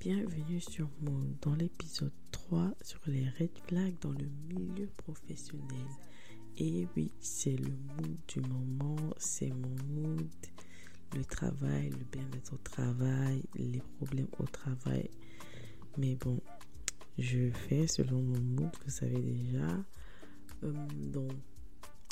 [0.00, 5.86] bienvenue sur mon dans l'épisode 3 sur les red flags dans le milieu professionnel.
[6.58, 10.28] Et oui, c'est le mood du moment, c'est mon mood,
[11.14, 15.10] le travail, le bien-être au travail, les problèmes au travail.
[15.96, 16.40] Mais bon,
[17.18, 19.84] je fais selon mon mood, vous savez déjà.
[20.64, 20.72] Euh,
[21.12, 21.32] donc,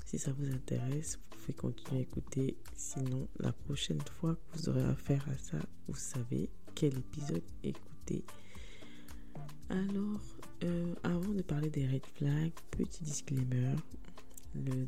[0.07, 2.57] si ça vous intéresse, vous pouvez continuer à écouter.
[2.77, 5.59] Sinon, la prochaine fois que vous aurez affaire à ça,
[5.89, 8.25] vous savez quel épisode écouter.
[9.71, 10.21] Alors,
[10.63, 13.75] euh, avant de parler des red flags, petit disclaimer.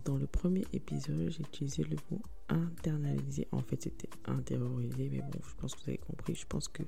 [0.05, 3.49] Dans le premier épisode, j'ai utilisé le mot internaliser.
[3.51, 6.35] En fait, c'était intérioriser, mais bon, je pense que vous avez compris.
[6.37, 6.85] Je pense que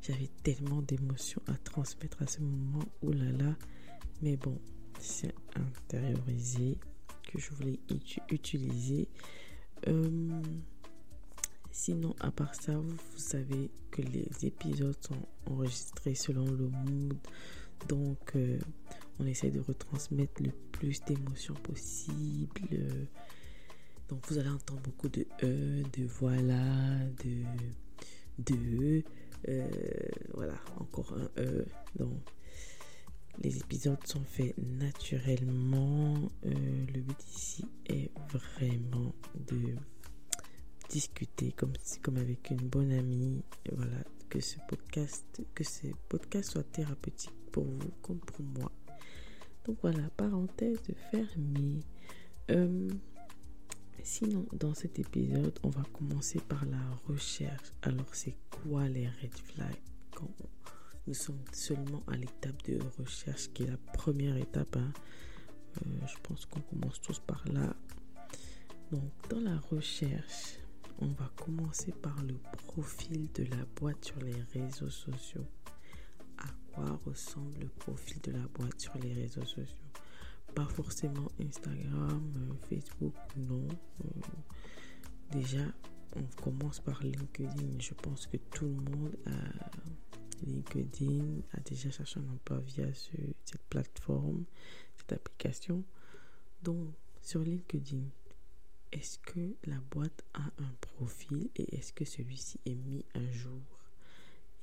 [0.00, 2.84] j'avais tellement d'émotions à transmettre à ce moment.
[3.02, 3.56] Ouh là là.
[4.22, 4.58] Mais bon,
[4.98, 6.78] c'est intérioriser
[7.30, 7.78] que je voulais
[8.30, 9.08] utiliser.
[9.88, 10.42] Euh,
[11.74, 17.16] Sinon, à part ça, vous, savez que les épisodes sont enregistrés selon le mood.
[17.88, 18.58] Donc, euh,
[19.18, 23.08] on essaie de retransmettre le plus d'émotions possible.
[24.10, 27.42] Donc, vous allez entendre beaucoup de E, de voilà, de
[28.38, 29.02] de
[29.48, 29.68] euh,
[30.34, 31.64] voilà, encore un E.
[31.96, 32.20] Donc,
[33.42, 36.30] les épisodes sont faits naturellement.
[36.44, 39.14] Le but ici est vraiment
[39.48, 39.74] de
[40.92, 43.42] discuter comme, comme avec une bonne amie.
[43.72, 48.70] voilà, que ce podcast, que ce podcast soit thérapeutique pour vous comme pour moi.
[49.64, 51.80] Donc voilà, parenthèse fermée.
[52.50, 52.90] Euh,
[54.02, 57.72] sinon, dans cet épisode, on va commencer par la recherche.
[57.82, 59.80] Alors, c'est quoi les red flags
[60.14, 60.30] quand
[61.06, 64.76] nous sommes seulement à l'étape de recherche, qui est la première étape.
[64.76, 64.92] Hein?
[65.78, 67.74] Euh, je pense qu'on commence tous par là.
[68.90, 70.58] Donc, dans la recherche,
[71.02, 72.34] on va commencer par le
[72.68, 75.46] profil de la boîte sur les réseaux sociaux.
[76.38, 79.76] À quoi ressemble le profil de la boîte sur les réseaux sociaux?
[80.54, 83.66] Pas forcément Instagram, euh, Facebook, non.
[84.04, 84.08] Euh,
[85.32, 85.64] déjà,
[86.14, 87.80] on commence par LinkedIn.
[87.80, 93.62] Je pense que tout le monde a LinkedIn, a déjà cherché un emploi via cette
[93.68, 94.44] plateforme,
[94.96, 95.82] cette application.
[96.62, 98.04] Donc, sur LinkedIn,
[98.92, 103.60] est-ce que la boîte a un profil et est-ce que celui-ci est mis à jour?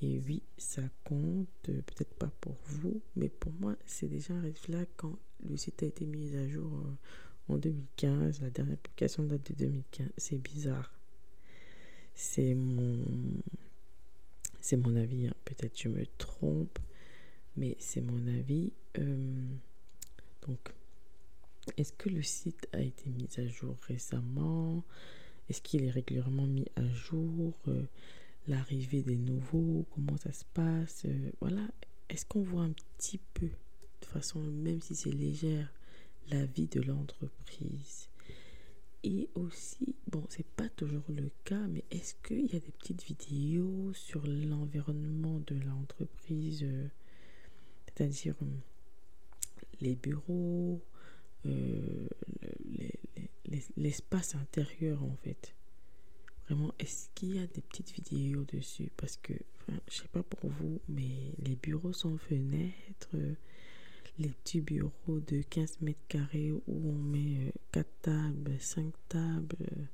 [0.01, 4.41] Et oui, ça compte, euh, peut-être pas pour vous, mais pour moi, c'est déjà un
[4.41, 8.41] red quand le site a été mis à jour euh, en 2015.
[8.41, 10.07] La dernière publication date de 2015.
[10.17, 10.93] C'est bizarre.
[12.15, 13.03] C'est mon,
[14.61, 15.27] c'est mon avis.
[15.27, 15.33] Hein.
[15.43, 16.79] Peut-être je me trompe,
[17.57, 18.71] mais c'est mon avis.
[18.97, 19.47] Euh,
[20.47, 20.59] donc,
[21.77, 24.83] est-ce que le site a été mis à jour récemment?
[25.49, 27.53] Est-ce qu'il est régulièrement mis à jour?
[27.67, 27.83] Euh,
[28.47, 31.03] L'arrivée des nouveaux, comment ça se passe?
[31.05, 31.67] Euh, Voilà.
[32.09, 33.49] Est-ce qu'on voit un petit peu,
[34.01, 35.71] de façon même si c'est légère,
[36.31, 38.09] la vie de l'entreprise?
[39.03, 43.03] Et aussi, bon, c'est pas toujours le cas, mais est-ce qu'il y a des petites
[43.03, 46.87] vidéos sur l'environnement de l'entreprise euh,
[47.85, 48.35] C'est-à-dire
[49.81, 50.81] les bureaux,
[51.45, 52.07] euh,
[53.77, 55.55] l'espace intérieur en fait.
[56.45, 58.91] Vraiment, est-ce qu'il y a des petites vidéos dessus?
[58.97, 63.09] Parce que, enfin, je sais pas pour vous, mais les bureaux sans fenêtre,
[64.17, 69.87] les petits bureaux de 15 mètres carrés où on met 4 euh, tables, 5 tables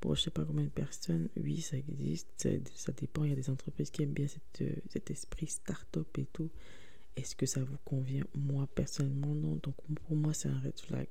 [0.00, 3.24] pour je sais pas combien de personnes, oui, ça existe, ça, dépend.
[3.24, 4.26] Il y a des entreprises qui aiment bien
[4.60, 6.50] euh, cet esprit start-up et tout.
[7.18, 9.58] Est-ce que ça vous convient Moi, personnellement, non.
[9.60, 9.74] Donc,
[10.06, 11.08] pour moi, c'est un red flag.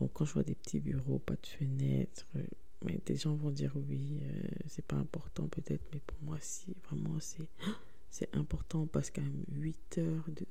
[0.00, 2.42] Donc, quand je vois des petits bureaux, pas de fenêtres, euh,
[2.84, 6.74] mais des gens vont dire oui, euh, c'est pas important peut-être, mais pour moi, si,
[6.88, 7.46] vraiment, c'est,
[8.10, 8.82] c'est important.
[8.82, 10.46] On passe quand même 8 heures de,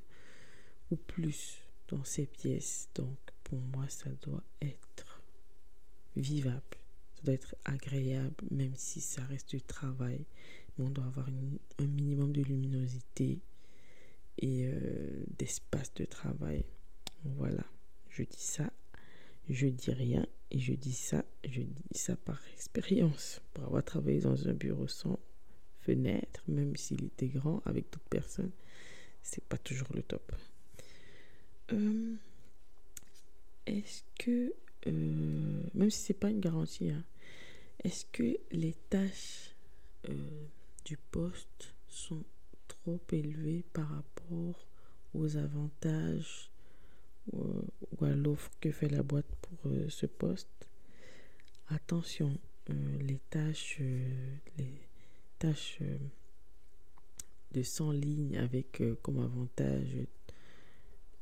[0.90, 1.58] ou plus
[1.88, 2.88] dans ces pièces.
[2.94, 5.20] Donc, pour moi, ça doit être
[6.16, 6.78] vivable.
[7.16, 10.24] Ça doit être agréable, même si ça reste du travail.
[10.78, 11.28] Mais on doit avoir
[11.78, 13.40] un minimum de luminosité
[14.42, 16.64] euh, d'espace de travail.
[17.24, 17.64] Voilà,
[18.08, 18.72] je dis ça,
[19.48, 23.42] je dis rien et je dis ça, je dis ça par expérience.
[23.52, 25.18] Pour avoir travaillé dans un bureau sans
[25.80, 28.52] fenêtre, même s'il était grand avec d'autres personnes,
[29.22, 30.32] c'est pas toujours le top.
[31.72, 32.14] Euh,
[33.66, 34.54] est-ce que,
[34.86, 37.04] euh, même si c'est pas une garantie, hein,
[37.84, 39.54] est-ce que les tâches
[40.84, 42.24] du poste sont
[42.82, 44.66] trop élevé par rapport
[45.14, 46.50] aux avantages
[47.32, 50.48] ou, à l'offre que fait la boîte pour euh, ce poste.
[51.68, 52.38] Attention,
[52.70, 54.72] euh, les tâches, euh, les
[55.38, 55.80] tâches
[57.52, 59.96] de 100 lignes avec euh, comme avantage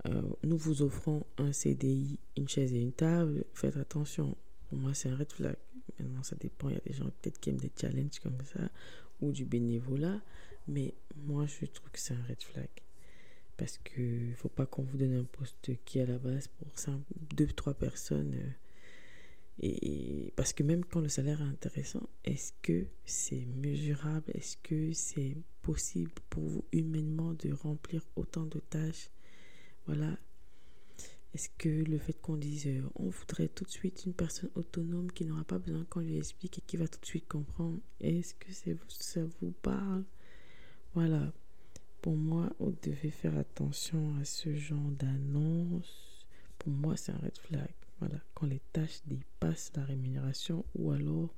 [0.06, 3.44] euh, nous vous offrons un CDI, une chaise et une table.
[3.52, 4.37] Faites attention.
[4.69, 5.56] Pour moi, c'est un red flag.
[5.99, 6.69] Maintenant, ça dépend.
[6.69, 8.60] Il y a des gens peut-être qui aiment des challenges comme ça
[9.20, 10.20] ou du bénévolat.
[10.69, 12.69] Mais moi, je trouve que c'est un red flag.
[13.56, 16.69] Parce qu'il ne faut pas qu'on vous donne un poste qui, à la base, pour
[17.35, 18.35] 2 trois personnes.
[18.35, 18.50] Euh,
[19.61, 24.31] et parce que même quand le salaire est intéressant, est-ce que c'est mesurable?
[24.35, 29.11] Est-ce que c'est possible pour vous humainement de remplir autant de tâches?
[29.87, 30.17] Voilà.
[31.35, 35.11] Est-ce que le fait qu'on dise euh, on voudrait tout de suite une personne autonome
[35.11, 38.35] qui n'aura pas besoin qu'on lui explique et qui va tout de suite comprendre, est-ce
[38.35, 40.05] que ça vous parle?
[40.99, 41.33] Voilà.
[42.03, 46.27] Pour moi, on devait faire attention à ce genre d'annonce.
[46.59, 47.71] Pour moi, c'est un red flag.
[48.00, 51.33] Voilà, quand les tâches dépassent la rémunération ou alors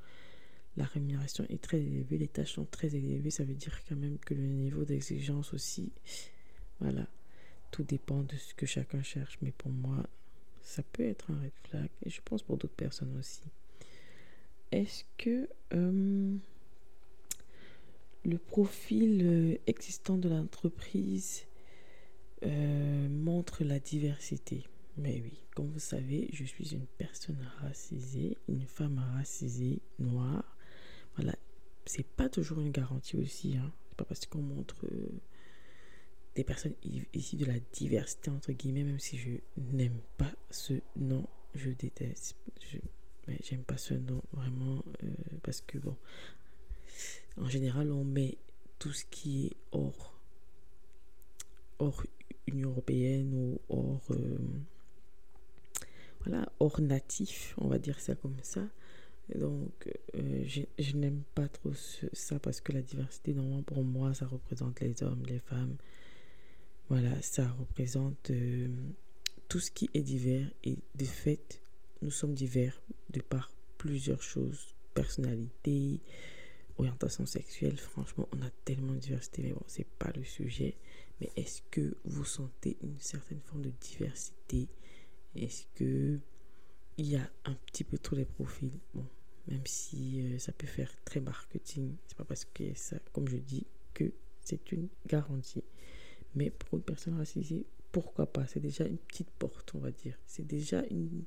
[0.78, 4.16] la rémunération est très élevée, les tâches sont très élevées, ça veut dire quand même
[4.20, 5.92] que le niveau d'exigence aussi,
[6.80, 7.06] voilà,
[7.70, 9.36] tout dépend de ce que chacun cherche.
[9.42, 10.06] Mais pour moi,
[10.62, 13.42] ça peut être un red flag et je pense pour d'autres personnes aussi.
[14.72, 16.34] Est-ce que euh,
[18.24, 21.46] le profil euh, existant de l'entreprise
[22.42, 24.64] euh, montre la diversité
[24.96, 30.56] mais oui, comme vous savez, je suis une personne racisée, une femme racisée, noire.
[31.16, 31.34] Voilà,
[31.86, 33.56] c'est pas toujours une garantie aussi.
[33.56, 33.72] Hein.
[33.88, 35.08] C'est pas parce qu'on montre euh,
[36.34, 36.74] des personnes
[37.14, 42.36] ici de la diversité, entre guillemets, même si je n'aime pas ce nom, je déteste.
[42.60, 42.78] Je,
[43.42, 44.84] j'aime pas ce nom vraiment
[45.42, 45.96] parce que bon,
[47.40, 48.38] en général, on met
[48.78, 50.18] tout ce qui est hors,
[51.78, 52.04] hors
[52.46, 54.04] Union européenne ou hors.
[54.10, 54.38] Euh,
[56.24, 58.62] voilà, hors natif, on va dire ça comme ça.
[59.34, 61.72] donc, euh, je, n'aime pas trop
[62.12, 65.76] ça parce que la diversité, normalement, pour moi, ça représente les hommes, les femmes.
[66.90, 68.68] Voilà, ça représente euh,
[69.48, 70.50] tout ce qui est divers.
[70.64, 71.62] Et de fait,
[72.02, 74.74] nous sommes divers de par plusieurs choses.
[74.92, 76.00] Personnalité,
[76.80, 77.76] orientation sexuelle.
[77.78, 79.42] Franchement, on a tellement de diversité.
[79.42, 80.76] Mais bon, c'est pas le sujet.
[81.20, 84.68] Mais est-ce que vous sentez une certaine forme de diversité?
[85.34, 86.18] Est-ce que
[86.96, 88.78] il y a un petit peu tous les profils?
[88.94, 89.06] Bon,
[89.48, 93.36] même si euh, ça peut faire très marketing, c'est pas parce que ça, comme je
[93.36, 94.12] dis, que
[94.42, 95.64] c'est une garantie.
[96.34, 98.46] Mais pour une personne racisée, pourquoi pas?
[98.46, 100.16] C'est déjà une petite porte, on va dire.
[100.26, 101.24] C'est déjà une.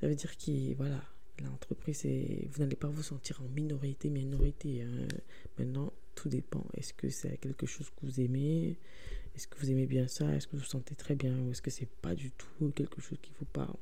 [0.00, 1.02] Ça veut dire que, voilà,
[1.44, 4.82] l'entreprise, vous n'allez pas vous sentir en minorité, minorité.
[4.82, 5.08] Hein.
[5.58, 6.66] Maintenant, tout dépend.
[6.74, 8.78] Est-ce que c'est quelque chose que vous aimez?
[9.34, 10.34] Est-ce que vous aimez bien ça?
[10.34, 11.38] Est-ce que vous vous sentez très bien?
[11.38, 13.76] Ou est-ce que c'est pas du tout quelque chose qui vous parle?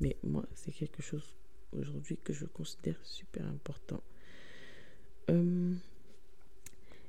[0.00, 1.34] Mais moi, c'est quelque chose
[1.72, 4.02] aujourd'hui que je considère super important.
[5.30, 5.74] Euh,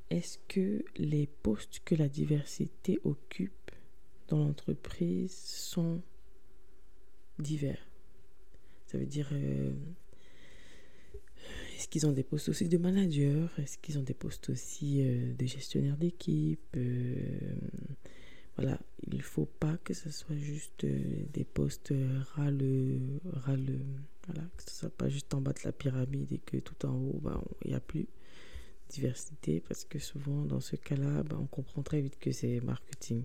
[0.10, 3.72] est-ce que les postes que la diversité occupe
[4.28, 6.02] dans l'entreprise sont
[7.38, 7.89] divers?
[8.92, 9.72] Ça veut dire, euh,
[11.76, 13.50] est-ce qu'ils ont des postes aussi de manager?
[13.60, 16.60] Est-ce qu'ils ont des postes aussi euh, de gestionnaire d'équipe?
[16.76, 17.16] Euh,
[18.58, 18.78] Voilà,
[19.10, 21.94] il ne faut pas que ce soit juste des postes
[22.36, 22.62] râle,
[23.26, 23.80] râle,
[24.28, 26.94] voilà, que ce soit pas juste en bas de la pyramide et que tout en
[26.94, 28.08] haut, ben, il n'y a plus
[28.90, 33.24] diversité parce que souvent dans ce cas-là, ben, on comprend très vite que c'est marketing.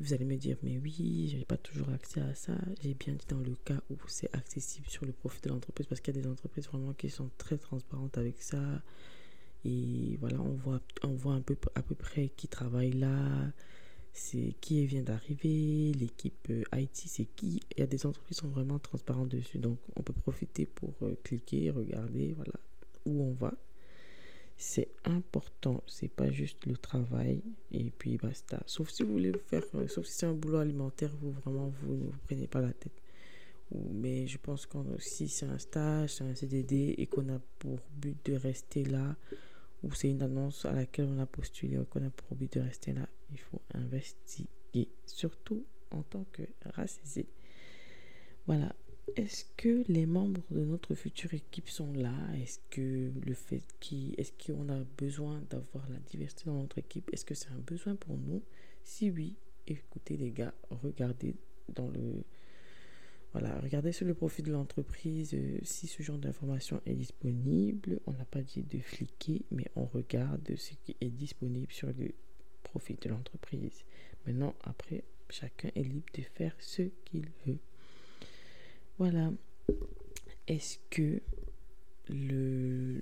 [0.00, 2.54] Vous allez me dire, mais oui, je n'ai pas toujours accès à ça.
[2.82, 6.00] J'ai bien dit dans le cas où c'est accessible sur le profit de l'entreprise, parce
[6.00, 8.82] qu'il y a des entreprises vraiment qui sont très transparentes avec ça.
[9.66, 13.52] Et voilà, on voit, on voit un peu, à peu près qui travaille là,
[14.14, 17.60] c'est qui vient d'arriver, l'équipe IT, c'est qui.
[17.76, 19.58] Il y a des entreprises qui sont vraiment transparentes dessus.
[19.58, 22.54] Donc, on peut profiter pour euh, cliquer, regarder, voilà,
[23.04, 23.52] où on va
[24.60, 25.82] c'est important.
[25.86, 28.62] C'est pas juste le travail et puis basta.
[28.66, 31.94] Sauf si vous voulez faire, euh, sauf si c'est un boulot alimentaire, vous vraiment vous
[31.94, 32.92] ne vous prenez pas la tête.
[33.74, 37.78] Mais je pense que si c'est un stage, c'est un CDD et qu'on a pour
[37.96, 39.16] but de rester là,
[39.82, 42.60] ou c'est une annonce à laquelle on a postulé et qu'on a pour but de
[42.60, 46.42] rester là, il faut investiguer, surtout en tant que
[46.74, 47.26] racisé.
[48.46, 48.74] Voilà,
[49.16, 52.14] est-ce que les membres de notre future équipe sont là?
[52.40, 57.10] Est-ce que le fait qui est-ce qu'on a besoin d'avoir la diversité dans notre équipe?
[57.12, 58.42] Est-ce que c'est un besoin pour nous?
[58.84, 59.36] Si oui,
[59.66, 61.34] écoutez les gars, regardez
[61.74, 62.24] dans le
[63.32, 68.00] voilà, regardez sur le profil de l'entreprise euh, si ce genre d'information est disponible.
[68.06, 72.10] On n'a pas dit de fliquer, mais on regarde ce qui est disponible sur le
[72.64, 73.84] profil de l'entreprise.
[74.26, 77.58] Maintenant, après, chacun est libre de faire ce qu'il veut.
[79.00, 79.32] Voilà.
[80.46, 81.22] Est-ce que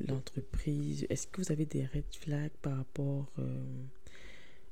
[0.06, 3.82] l'entreprise Est-ce que vous avez des red flags par rapport euh,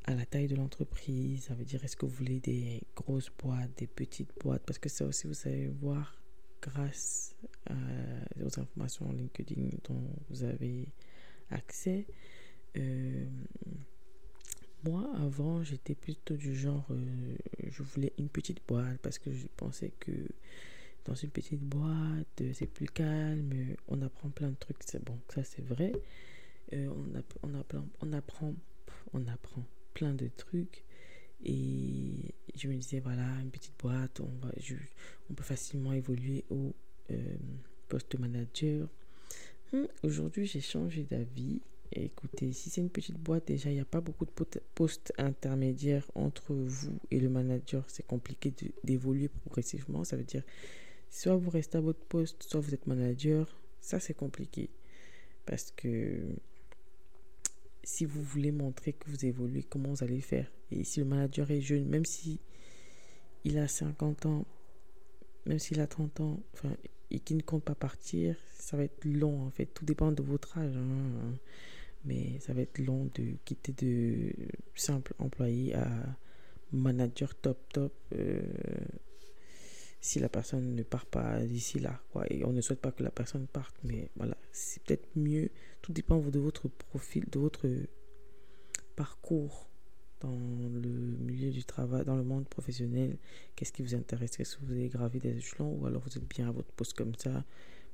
[0.04, 1.47] à la taille de l'entreprise?
[1.47, 4.62] Ça veut dire, est-ce que vous voulez des grosses boîtes, des petites boîtes?
[4.64, 6.16] Parce que ça aussi, vous savez voir
[6.62, 7.35] grâce
[8.40, 10.87] aux informations LinkedIn dont vous avez
[11.50, 12.06] accès.
[12.76, 13.26] Euh,
[14.85, 17.37] moi, avant, j'étais plutôt du genre, euh,
[17.68, 20.12] je voulais une petite boîte parce que je pensais que
[21.06, 23.52] dans une petite boîte, c'est plus calme,
[23.88, 24.78] on apprend plein de trucs.
[24.84, 25.92] C'est bon, ça c'est vrai.
[26.72, 28.54] Euh, on, on, apprend, on, apprend,
[29.12, 30.84] on apprend plein de trucs.
[31.44, 34.52] Et je me disais, voilà, une petite boîte, on, va,
[35.30, 36.75] on peut facilement évoluer au
[37.10, 37.36] euh,
[37.88, 38.88] poste manager.
[39.72, 41.60] Hum, aujourd'hui, j'ai changé d'avis.
[41.92, 46.10] Écoutez, si c'est une petite boîte, déjà, il n'y a pas beaucoup de postes intermédiaires
[46.16, 47.84] entre vous et le manager.
[47.86, 50.02] C'est compliqué d'évoluer progressivement.
[50.02, 50.42] Ça veut dire,
[51.10, 53.56] soit vous restez à votre poste, soit vous êtes manager.
[53.80, 54.70] Ça, c'est compliqué.
[55.44, 56.20] Parce que
[57.84, 60.50] si vous voulez montrer que vous évoluez, comment vous allez faire?
[60.72, 62.40] Et si le manager est jeune, même si
[63.44, 64.44] il a 50 ans,
[65.46, 66.75] même s'il a 30 ans, enfin,
[67.10, 69.66] et qu'il ne compte pas partir, ça va être long en fait.
[69.66, 70.76] Tout dépend de votre âge.
[70.76, 71.34] Hein.
[72.04, 74.32] Mais ça va être long de quitter de
[74.75, 75.88] simple employé à
[76.72, 78.42] manager top top euh,
[80.06, 82.00] si la personne ne part pas d'ici là.
[82.12, 82.25] Quoi.
[82.32, 85.50] Et on ne souhaite pas que la personne parte, mais voilà, c'est peut-être mieux.
[85.82, 87.66] Tout dépend de votre profil, de votre
[88.94, 89.68] parcours
[90.20, 93.18] dans le milieu du travail, dans le monde professionnel.
[93.56, 96.28] Qu'est-ce qui vous intéresse Est-ce que vous avez gravi des échelons ou alors vous êtes
[96.28, 97.44] bien à votre poste comme ça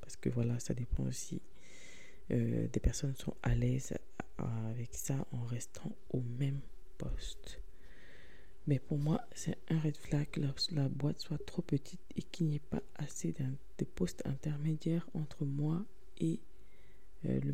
[0.02, 1.40] Parce que voilà, ça dépend aussi
[2.31, 3.95] euh, des personnes sont à l'aise
[4.37, 6.61] avec ça en restant au même
[6.99, 7.62] poste.
[8.66, 10.40] Mais pour moi, c'est un red flag que
[10.75, 15.45] la, boîte soit trop petite et qu'il n'y ait pas assez de postes intermédiaires entre
[15.45, 15.85] moi
[16.19, 16.40] et,
[17.25, 17.52] euh, le,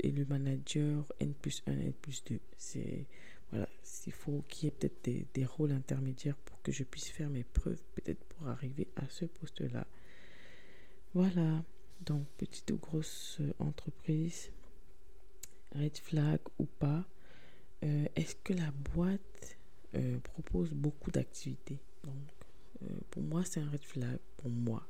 [0.00, 2.40] et le manager N plus 1, N plus 2.
[2.56, 3.06] C'est,
[3.50, 3.68] voilà,
[4.06, 7.30] il faut qu'il y ait peut-être des, des, rôles intermédiaires pour que je puisse faire
[7.30, 9.86] mes preuves, peut-être pour arriver à ce poste-là.
[11.14, 11.64] Voilà.
[12.04, 14.50] Donc, petite ou grosse euh, entreprise,
[15.74, 17.04] red flag ou pas,
[17.84, 19.57] euh, est-ce que la boîte
[19.94, 22.14] euh, propose beaucoup d'activités Donc,
[23.10, 24.86] pour moi, c'est un red flag pour moi.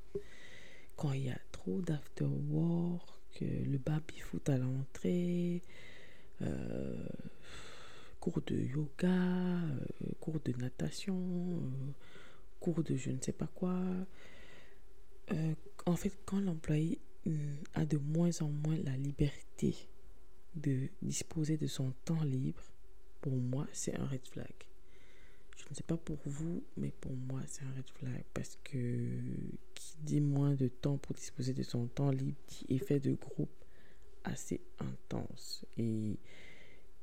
[0.97, 5.63] Quand il y a trop d'after work, le baby-foot à l'entrée,
[8.21, 9.61] cours de yoga,
[10.21, 11.63] cours de natation,
[12.61, 13.81] cours de je ne sais pas quoi,
[15.33, 15.55] euh,
[15.87, 17.33] en fait, quand l'employé mm,
[17.75, 19.75] a de moins en moins la liberté
[20.55, 22.63] de disposer de son temps libre,
[23.21, 24.53] pour moi, c'est un red flag.
[25.59, 29.21] Je ne sais pas pour vous, mais pour moi, c'est un red flag parce que
[29.75, 33.51] qui dit moins de temps pour disposer de son temps libre dit effet de groupe
[34.25, 35.65] assez intense.
[35.77, 36.17] Et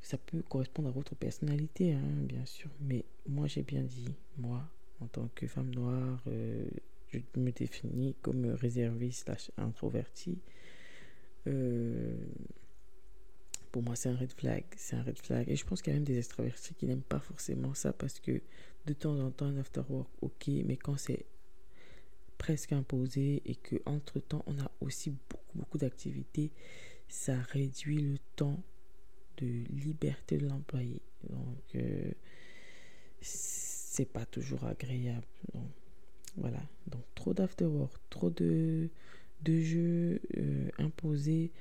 [0.02, 2.70] ça peut correspondre à votre personnalité, hein, bien sûr.
[2.80, 4.64] Mais moi, j'ai bien dit, moi,
[5.02, 6.66] en tant que femme noire, euh,
[7.10, 10.40] je me définis comme réservé slash introverti.
[11.48, 12.16] Euh,
[13.76, 14.64] pour moi, c'est un red flag.
[14.78, 15.50] C'est un red flag.
[15.50, 18.22] Et je pense qu'il y a même des extravertis qui n'aiment pas forcément ça parce
[18.22, 18.42] que
[18.86, 21.26] de temps en temps, un after work, ok, mais quand c'est
[22.38, 26.52] presque imposé et que entre temps, on a aussi beaucoup, beaucoup d'activités,
[27.10, 28.64] ça réduit le temps
[29.40, 31.02] de liberté de l'employé.
[31.30, 32.14] Donc, euh,
[33.20, 35.28] c'est pas toujours agréable.
[35.54, 35.68] Donc,
[36.38, 38.88] voilà, donc trop d'afterwork, trop de,
[39.42, 41.52] de jeux euh, imposés,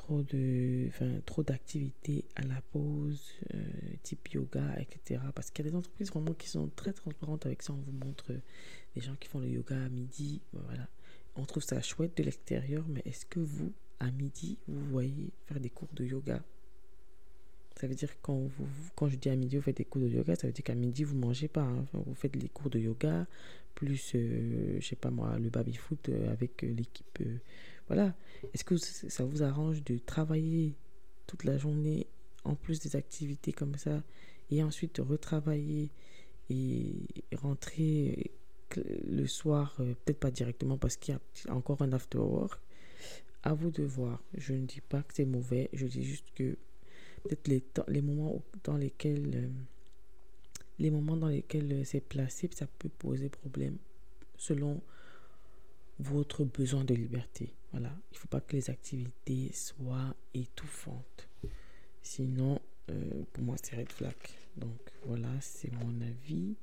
[0.00, 3.20] trop de enfin, trop d'activités à la pause,
[3.54, 3.58] euh,
[4.02, 5.20] type yoga, etc.
[5.34, 7.74] Parce qu'il y a des entreprises vraiment qui sont très transparentes avec ça.
[7.74, 8.32] On vous montre
[8.94, 10.40] des gens qui font le yoga à midi.
[10.54, 10.88] Voilà.
[11.36, 15.60] On trouve ça chouette de l'extérieur, mais est-ce que vous, à midi, vous voyez faire
[15.60, 16.42] des cours de yoga?
[17.76, 20.08] Ça veut dire quand vous, quand je dis à midi, vous faites des cours de
[20.08, 21.62] yoga, ça veut dire qu'à midi, vous mangez pas.
[21.62, 21.84] Hein.
[21.92, 23.26] Vous faites des cours de yoga,
[23.74, 27.22] plus, euh, je sais pas moi, le baby-foot euh, avec euh, l'équipe.
[27.90, 28.14] Voilà.
[28.54, 30.76] Est-ce que ça vous arrange de travailler
[31.26, 32.06] toute la journée
[32.44, 34.04] en plus des activités comme ça
[34.48, 35.90] et ensuite retravailler
[36.50, 36.94] et
[37.34, 38.30] rentrer
[38.76, 42.60] le soir, peut-être pas directement parce qu'il y a encore un after work?
[43.42, 44.22] À vous de voir.
[44.34, 46.56] Je ne dis pas que c'est mauvais, je dis juste que
[47.24, 49.48] peut-être les, moments dans lesquels euh,
[50.78, 53.78] les moments dans lesquels euh, c'est placé, ça peut poser problème
[54.36, 54.80] selon
[55.98, 57.52] votre besoin de liberté.
[57.72, 61.28] Voilà, il ne faut pas que les activités soient étouffantes.
[62.02, 62.60] Sinon,
[62.90, 64.16] euh, pour moi, c'est red flag.
[64.56, 66.56] Donc voilà, c'est mon avis.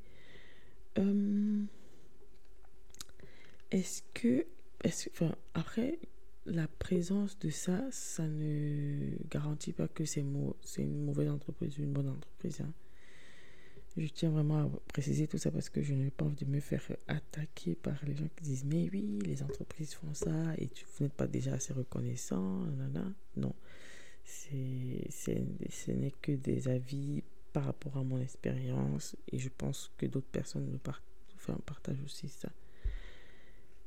[3.72, 4.46] est-ce que,
[4.84, 6.00] est-ce, enfin, après,
[6.46, 11.94] la présence de ça, ça ne garantit pas que c'est une mauvaise entreprise ou une
[11.94, 12.62] bonne entreprise.
[12.62, 12.74] Hein.
[13.98, 16.60] Je tiens vraiment à préciser tout ça parce que je n'ai pas envie de me
[16.60, 21.04] faire attaquer par les gens qui disent Mais oui, les entreprises font ça et vous
[21.04, 22.63] n'êtes pas déjà assez reconnaissant.
[23.36, 23.56] Non,
[24.24, 27.24] c'est, ce n'est que des avis
[27.54, 32.50] par rapport à mon expérience et je pense que d'autres personnes me partagent aussi ça.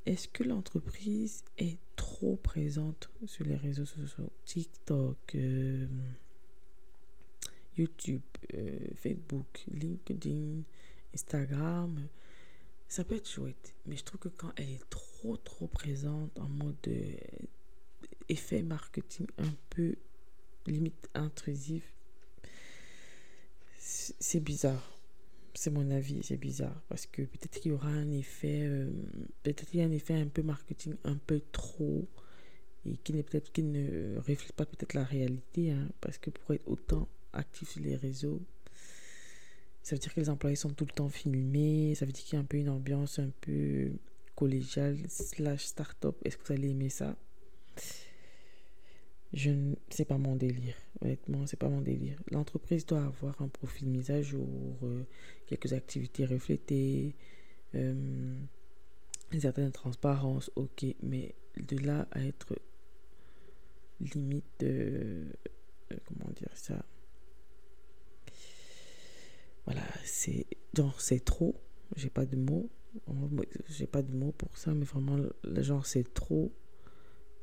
[0.07, 4.33] Est-ce que l'entreprise est trop présente sur les réseaux sociaux?
[4.45, 5.87] TikTok, euh,
[7.77, 8.23] YouTube,
[8.55, 10.63] euh, Facebook, LinkedIn,
[11.15, 12.09] Instagram
[12.89, 16.49] Ça peut être chouette, mais je trouve que quand elle est trop trop présente en
[16.49, 17.15] mode euh,
[18.29, 19.95] effet marketing un peu
[20.67, 21.95] limite intrusif,
[23.79, 25.01] c'est bizarre
[25.61, 26.83] c'est mon avis, c'est bizarre.
[26.89, 28.91] Parce que peut-être qu'il y aura un effet, euh,
[29.43, 32.09] peut-être qu'il y a un effet un peu marketing, un peu trop,
[32.87, 35.73] et qui peut-être qui ne reflète pas peut-être la réalité.
[35.73, 38.41] Hein, parce que pour être autant actif sur les réseaux,
[39.83, 42.35] ça veut dire que les employés sont tout le temps filmés, ça veut dire qu'il
[42.35, 43.93] y a un peu une ambiance un peu
[44.35, 46.17] collégiale, slash start-up.
[46.25, 47.17] Est-ce que vous allez aimer ça?
[49.33, 50.75] Je ne sais pas mon délire.
[51.01, 52.21] Honnêtement, c'est pas mon délire.
[52.31, 54.49] L'entreprise doit avoir un profil mis à jour,
[54.83, 55.05] euh,
[55.47, 57.15] quelques activités reflétées,
[57.75, 58.35] euh,
[59.33, 62.57] une certaine transparence, ok, mais de là à être
[64.01, 65.31] limite, euh,
[66.07, 66.85] comment dire ça?
[69.65, 71.55] Voilà, c'est genre c'est trop.
[71.97, 72.69] J'ai pas de mots.
[73.69, 75.19] J'ai pas de mots pour ça, mais vraiment,
[75.59, 76.53] genre c'est trop.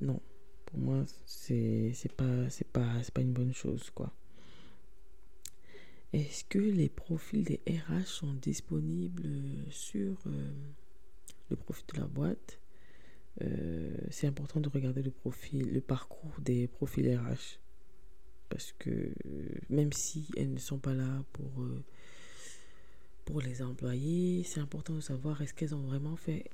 [0.02, 0.22] Non,
[0.66, 4.14] pour moi, c'est pas, c'est pas, pas une bonne chose, quoi.
[6.14, 9.30] Est-ce que les profils des RH sont disponibles
[9.70, 10.50] sur euh,
[11.50, 12.60] le profil de la boîte?
[13.42, 17.60] Euh, C'est important de regarder le profil, le parcours des profils RH.
[18.50, 19.14] Parce que
[19.70, 21.84] même si elles ne sont pas là pour, euh,
[23.28, 26.50] pour les employés, c'est important de savoir est-ce qu'elles ont vraiment fait,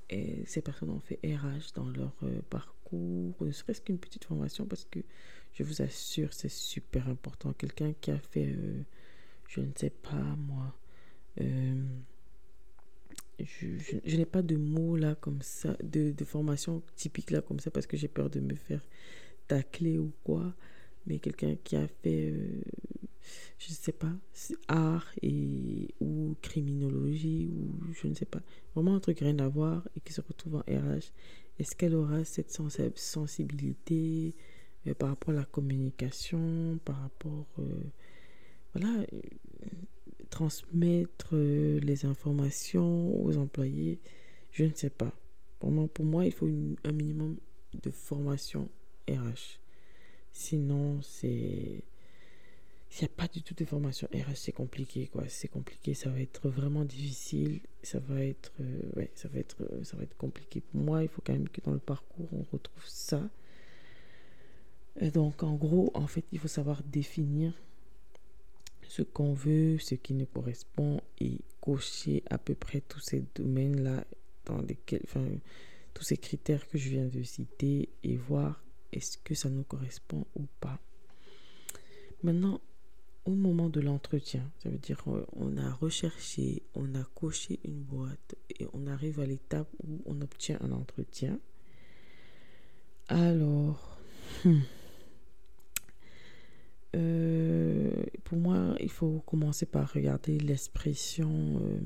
[0.46, 2.14] ces personnes ont fait RH dans leur
[2.50, 2.74] parcours
[3.42, 5.00] ne serait-ce qu'une petite formation, parce que
[5.54, 7.54] je vous assure, c'est super important.
[7.54, 8.84] Quelqu'un qui a fait, euh,
[9.48, 10.76] je ne sais pas moi,
[11.42, 11.84] euh,
[13.40, 17.72] je, n'ai pas de mots là comme ça, de, de, formation typique là comme ça,
[17.72, 18.82] parce que j'ai peur de me faire
[19.48, 20.54] tacler ou quoi.
[21.06, 22.62] Mais quelqu'un qui a fait, euh,
[23.60, 24.12] je ne sais pas,
[24.68, 28.42] art et, ou criminologie, ou je ne sais pas,
[28.76, 31.12] vraiment un truc rien à voir et qui se retrouve en RH
[31.60, 32.52] est-ce qu'elle aura cette
[32.98, 34.34] sensibilité
[34.88, 37.84] euh, par rapport à la communication, par rapport, euh,
[38.74, 39.22] voilà, euh,
[40.30, 44.00] transmettre les informations aux employés?
[44.52, 45.12] Je ne sais pas.
[45.62, 47.38] Moi, pour moi il faut un minimum
[47.82, 48.68] de formation
[49.08, 49.60] RH.
[50.34, 51.84] Sinon, c'est
[52.94, 55.24] s'il n'y a pas du tout de formation RH, c'est compliqué, quoi.
[55.28, 57.62] C'est compliqué, ça va être vraiment difficile.
[57.82, 60.62] Ça va être, euh, ouais, ça va être, euh, ça va être compliqué.
[60.62, 63.28] Pour moi, il faut quand même que dans le parcours, on retrouve ça.
[65.02, 67.60] Et donc, en gros, en fait, il faut savoir définir
[68.84, 74.06] ce qu'on veut, ce qui nous correspond et cocher à peu près tous ces domaines-là
[74.46, 75.26] dans lesquels, enfin,
[75.96, 80.28] tous ces critères que je viens de citer et voir est-ce que ça nous correspond
[80.36, 80.80] ou pas.
[82.22, 82.62] Maintenant,
[83.26, 85.02] au moment de l'entretien, ça veut dire
[85.34, 90.22] on a recherché, on a coché une boîte et on arrive à l'étape où on
[90.22, 91.40] obtient un entretien.
[93.08, 93.98] Alors,
[94.44, 94.60] hmm,
[96.96, 97.92] euh,
[98.24, 101.80] pour moi, il faut commencer par regarder l'expression, euh,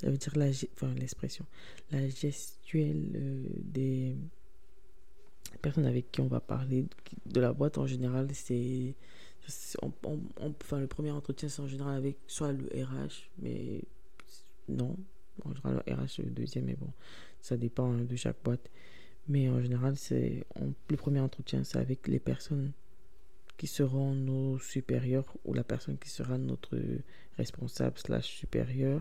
[0.00, 1.44] ça veut dire la, enfin, l'expression,
[1.90, 4.16] la gestuelle euh, des
[5.60, 6.86] personnes avec qui on va parler
[7.26, 8.94] de la boîte en général, c'est
[10.62, 13.82] enfin, le premier entretien, c'est en général avec soit le RH, mais
[14.68, 14.96] non.
[15.44, 16.90] En général, le RH, c'est le deuxième, mais bon,
[17.40, 18.70] ça dépend hein, de chaque boîte.
[19.28, 20.44] Mais en général, c'est
[20.88, 22.72] le premier entretien, c'est avec les personnes
[23.56, 26.78] qui seront nos supérieurs ou la personne qui sera notre
[27.38, 29.00] responsable slash supérieur.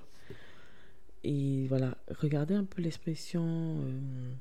[1.23, 4.33] Et voilà, regardez un peu l'expression euh,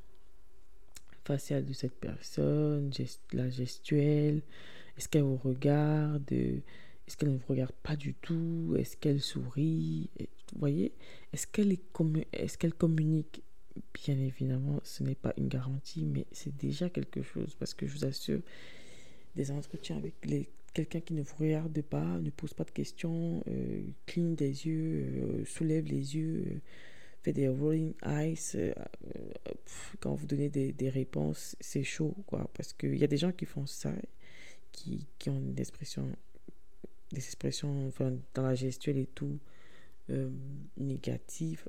[1.25, 2.91] faciale de cette personne,
[3.33, 4.43] la gestuelle,
[4.97, 10.11] est-ce qu'elle vous regarde Est-ce qu'elle ne vous regarde pas du tout Est-ce qu'elle sourit
[10.19, 10.93] Vous voyez
[11.33, 11.83] Est-ce qu'elle est,
[12.33, 13.43] est qu'elle communique?
[13.95, 17.93] Bien évidemment, ce n'est pas une garantie, mais c'est déjà quelque chose parce que je
[17.95, 18.41] vous assure,
[19.35, 20.15] des entretiens avec
[20.75, 25.07] quelqu'un qui ne vous regarde pas, ne pose pas de questions, euh, cligne des yeux,
[25.07, 26.59] euh, soulève les yeux, euh,
[27.23, 28.37] fait des rolling eyes.
[28.57, 28.73] Euh,
[30.01, 32.51] quand vous donnez des, des réponses, c'est chaud, quoi.
[32.55, 33.93] Parce qu'il y a des gens qui font ça,
[34.73, 36.09] qui, qui ont des expressions,
[37.13, 39.39] des expressions enfin, dans la gestuelle et tout,
[40.11, 40.31] euh,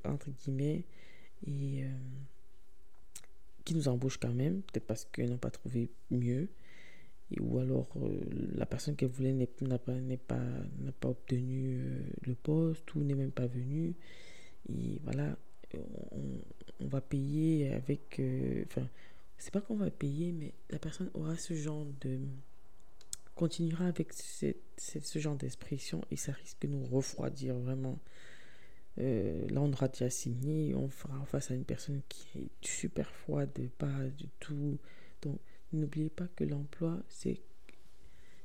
[0.05, 0.85] entre guillemets,
[1.45, 1.83] et
[3.65, 6.47] qui nous embauchent quand même, peut-être parce qu'ils n'ont pas trouvé mieux
[7.39, 8.19] ou alors euh,
[8.55, 9.93] la personne qu'elle voulait n'a pas,
[10.27, 10.41] pas,
[10.99, 13.93] pas obtenu euh, le poste ou n'est même pas venue.
[14.69, 15.37] Et voilà,
[16.11, 18.19] on, va payer avec.
[18.19, 18.87] Euh, enfin,
[19.37, 22.19] c'est pas qu'on va payer, mais la personne aura ce genre de.
[23.35, 27.99] Continuera avec ce, genre d'expression et ça risque de nous refroidir vraiment.
[28.97, 33.51] là, on aura déjà signé, on fera face à une personne qui est super froide,
[33.77, 34.77] pas du tout.
[35.21, 35.39] Donc,
[35.73, 37.41] N'oubliez pas que l'emploi, c'est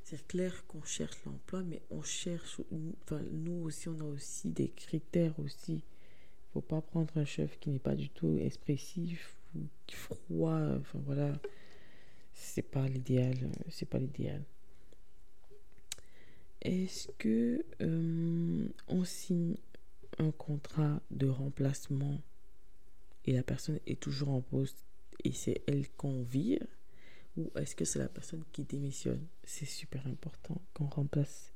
[0.02, 2.58] c'est clair qu'on cherche l'emploi, mais on cherche,
[3.02, 5.74] enfin, nous aussi, on a aussi des critères aussi.
[5.74, 9.60] Il faut pas prendre un chef qui n'est pas du tout expressif ou
[9.92, 10.58] froid.
[10.78, 11.38] Enfin voilà,
[12.32, 13.50] c'est pas l'idéal.
[13.68, 14.42] C'est pas l'idéal.
[16.68, 19.56] Est-ce que euh, on signe
[20.18, 22.20] un contrat de remplacement
[23.24, 24.84] et la personne est toujours en poste
[25.24, 26.66] et c'est elle qu'on vire?
[27.38, 29.24] Ou est-ce que c'est la personne qui démissionne?
[29.44, 31.52] C'est super important qu'on remplace,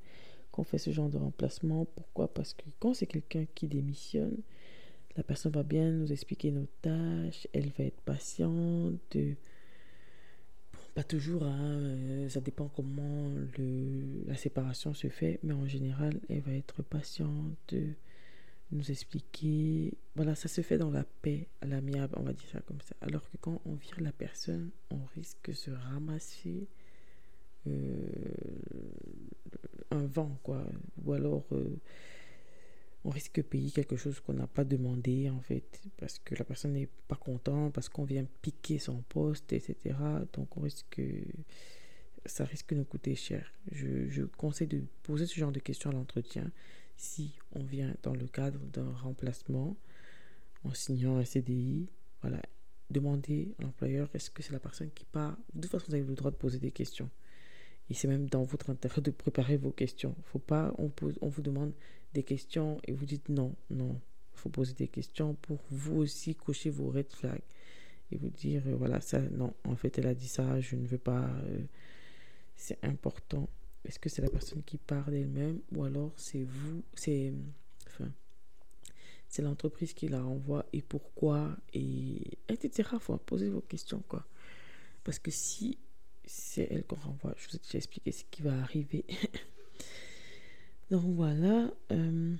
[0.51, 1.85] qu'on fait ce genre de remplacement.
[1.85, 2.33] Pourquoi?
[2.33, 4.37] Parce que quand c'est quelqu'un qui démissionne,
[5.15, 9.17] la personne va bien nous expliquer nos tâches, elle va être patiente.
[10.95, 13.31] Pas toujours, hein, euh, ça dépend comment
[14.27, 17.73] la séparation se fait, mais en général, elle va être patiente
[18.73, 19.93] nous expliquer.
[20.15, 22.95] Voilà, ça se fait dans la paix, à l'amiable, on va dire ça comme ça.
[23.01, 26.67] Alors que quand on vire la personne, on risque de se ramasser
[27.67, 28.09] euh,
[29.91, 30.63] un vent, quoi.
[31.05, 31.77] Ou alors, euh,
[33.05, 36.45] on risque de payer quelque chose qu'on n'a pas demandé, en fait, parce que la
[36.45, 39.95] personne n'est pas contente, parce qu'on vient piquer son poste, etc.
[40.33, 41.01] Donc, on risque.
[42.25, 43.51] Ça risque de nous coûter cher.
[43.73, 46.49] Je, je conseille de poser ce genre de questions à l'entretien
[46.97, 49.75] si on vient dans le cadre d'un remplacement
[50.63, 51.89] en signant un CDI,
[52.21, 52.41] voilà,
[52.89, 55.37] demandez à l'employeur est-ce que c'est la personne qui part?
[55.53, 57.09] De toute façon, vous avez le droit de poser des questions.
[57.93, 60.15] Et c'est même dans votre intérêt de préparer vos questions.
[60.23, 61.73] Faut pas, on, pose, on vous demande
[62.15, 64.01] des questions et vous dites non, non.
[64.33, 67.43] Faut poser des questions pour vous aussi cocher vos red flags
[68.11, 70.87] et vous dire euh, voilà, ça, non, en fait, elle a dit ça, je ne
[70.87, 71.29] veux pas.
[71.45, 71.59] Euh,
[72.55, 73.47] c'est important
[73.85, 77.31] est-ce que c'est la personne qui part d'elle-même ou alors c'est vous, c'est
[77.85, 78.09] enfin,
[79.37, 82.89] l'entreprise qui la renvoie et pourquoi et etc.
[82.99, 84.25] Faut poser vos questions quoi.
[85.03, 85.77] Parce que si
[86.25, 89.05] c'est elle qu'on renvoie, je vous ai déjà expliqué ce qui va arriver.
[90.91, 91.73] Donc voilà.
[91.91, 92.35] Euh,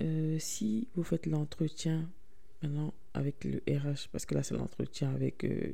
[0.00, 2.10] euh, si vous faites l'entretien
[2.62, 5.72] maintenant avec le RH, parce que là c'est l'entretien avec euh,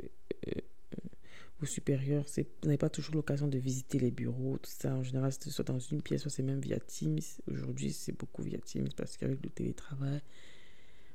[1.60, 4.94] vos supérieurs, vous n'avez pas toujours l'occasion de visiter les bureaux, tout ça.
[4.94, 7.20] En général, c'est soit dans une pièce, soit c'est même via Teams.
[7.50, 10.20] Aujourd'hui, c'est beaucoup via Teams parce qu'avec le télétravail,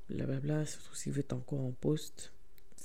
[0.10, 2.34] blablabla, surtout si vous êtes encore en poste,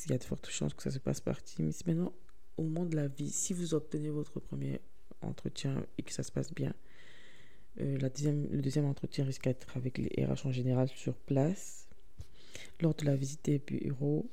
[0.04, 1.72] il y a de fortes chances que ça se passe par Teams.
[1.86, 2.12] Maintenant,
[2.58, 4.80] au moment de la vie, si vous obtenez votre premier
[5.22, 6.74] entretien et que ça se passe bien,
[7.80, 11.88] euh, la deuxième, le deuxième entretien risque d'être avec les RH en général sur place.
[12.80, 14.28] Lors de la visite des bureaux,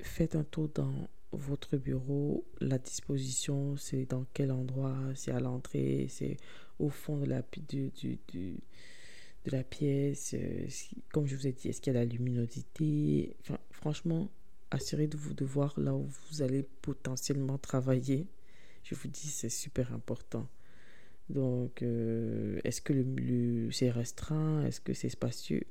[0.00, 6.06] faites un tour dans votre bureau, la disposition, c'est dans quel endroit, c'est à l'entrée,
[6.08, 6.36] c'est
[6.78, 8.18] au fond de la, du, du,
[9.44, 10.66] de la pièce, euh,
[11.12, 13.36] comme je vous ai dit, est-ce qu'il y a la luminosité?
[13.70, 14.28] Franchement,
[14.70, 18.26] assurez-vous de voir là où vous allez potentiellement travailler.
[18.82, 20.48] Je vous dis, c'est super important.
[21.28, 24.64] Donc, euh, est-ce que le, c'est restreint?
[24.64, 25.62] Est-ce que c'est spacieux?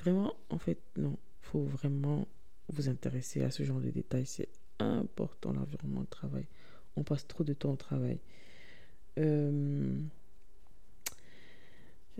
[0.00, 1.18] Vraiment, en fait, non.
[1.42, 2.26] Il faut vraiment
[2.68, 4.26] vous intéresser à ce genre de détails.
[4.26, 6.46] C'est important l'environnement de travail.
[6.96, 8.20] On passe trop de temps au travail.
[9.18, 9.98] Euh,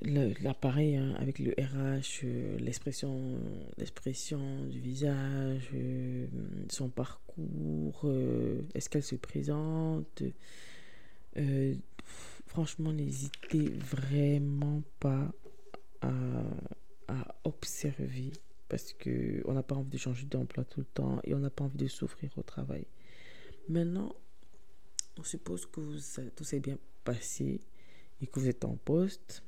[0.00, 3.38] l'appareil hein, avec le RH, euh, l'expression,
[3.76, 6.26] l'expression du visage, euh,
[6.70, 8.10] son parcours,
[8.74, 10.22] est-ce qu'elle se présente.
[12.46, 15.32] franchement, n'hésitez vraiment pas
[16.00, 16.10] à,
[17.44, 18.32] observer
[18.68, 21.64] parce qu'on n'a pas envie de changer d'emploi tout le temps et on n'a pas
[21.64, 22.86] envie de souffrir au travail.
[23.68, 24.14] Maintenant,
[25.18, 25.98] on suppose que vous,
[26.34, 27.60] tout s'est bien passé
[28.20, 29.42] et que vous êtes en poste.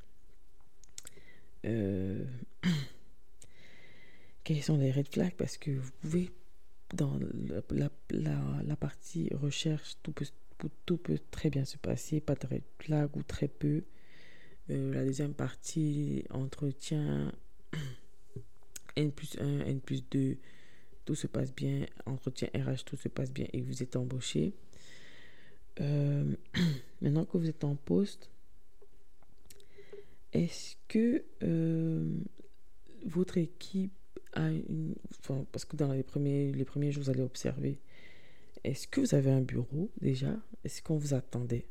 [1.64, 2.24] Euh,
[4.44, 5.34] quels sont les red flags?
[5.34, 6.30] Parce que vous pouvez,
[6.94, 7.18] dans
[7.70, 10.26] la, partie recherche, tout peut,
[10.86, 13.84] tout peut très bien se passer, pas de red flag ou très peu.
[14.70, 17.32] Euh, la deuxième partie, entretien,
[18.96, 20.36] N plus 1, N plus 2,
[21.04, 24.54] tout se passe bien, entretien RH, tout se passe bien et vous êtes embauché.
[25.80, 26.34] Euh,
[27.02, 28.30] maintenant que vous êtes en poste,
[30.34, 32.18] est-ce que euh,
[33.06, 33.92] votre équipe
[34.34, 34.94] a une...
[35.52, 37.78] Parce que dans les premiers, les premiers jours, vous allez observer.
[38.64, 40.36] Est-ce que vous avez un bureau déjà?
[40.64, 41.66] Est-ce qu'on vous attendait?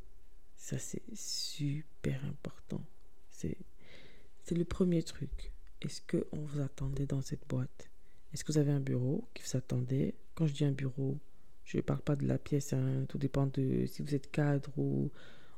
[0.56, 2.82] Ça, c'est super important.
[3.30, 5.52] C'est le premier truc.
[5.82, 7.90] Est-ce qu'on vous attendait dans cette boîte?
[8.32, 10.14] Est-ce que vous avez un bureau qui vous attendait?
[10.34, 11.18] Quand je dis un bureau,
[11.64, 13.04] je ne parle pas de la pièce, hein.
[13.08, 15.10] tout dépend de si vous êtes cadre ou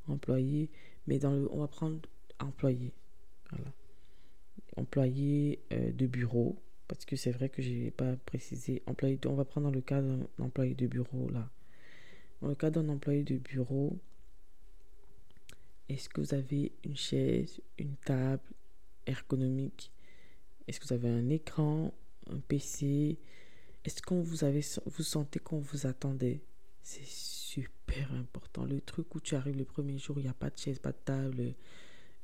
[0.08, 0.70] employé.
[1.06, 2.00] Mais dans le, on va prendre
[2.40, 2.92] employé.
[3.50, 3.72] Voilà.
[4.76, 6.56] Employé euh, de bureau.
[6.88, 8.82] Parce que c'est vrai que je n'ai pas précisé.
[8.86, 11.50] Employé on va prendre le cas d'un employé de bureau là.
[12.40, 13.98] Dans le cas d'un employé de bureau,
[15.88, 18.42] est-ce que vous avez une chaise, une table
[19.06, 19.90] ergonomique?
[20.66, 21.94] Est-ce que vous avez un écran,
[22.30, 23.18] un PC
[23.84, 24.36] Est-ce qu'on vous
[24.86, 26.40] vous sentez qu'on vous attendait?
[26.82, 28.64] C'est super important.
[28.64, 30.92] Le truc où tu arrives le premier jour, il n'y a pas de chaise, pas
[30.92, 31.54] de table.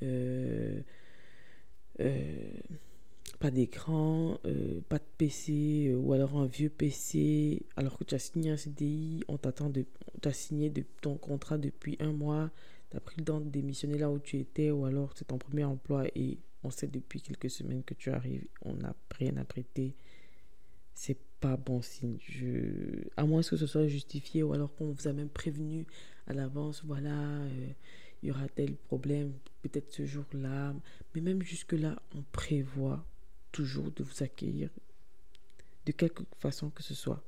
[0.03, 0.81] Euh,
[2.01, 2.51] euh,
[3.39, 8.19] pas d'écran, euh, pas de PC, ou alors un vieux PC, alors que tu as
[8.19, 9.85] signé un CDI, on t'attend de,
[10.21, 12.51] tu as signé ton contrat depuis un mois,
[12.91, 15.39] tu as pris le temps de démissionner là où tu étais, ou alors c'est ton
[15.39, 19.45] premier emploi et on sait depuis quelques semaines que tu arrives, on n'a rien à
[19.45, 19.97] traiter.
[20.95, 22.19] C'est pas bon signe.
[23.17, 25.85] À moins que ce soit justifié, ou alors qu'on vous a même prévenu
[26.29, 27.41] à l'avance, voilà
[28.23, 29.33] il y aura tel problème,
[29.63, 30.75] peut-être ce jour-là.
[31.15, 33.05] Mais même jusque-là, on prévoit
[33.51, 34.71] toujours de vous accueillir
[35.87, 37.23] de quelque façon que ce soit.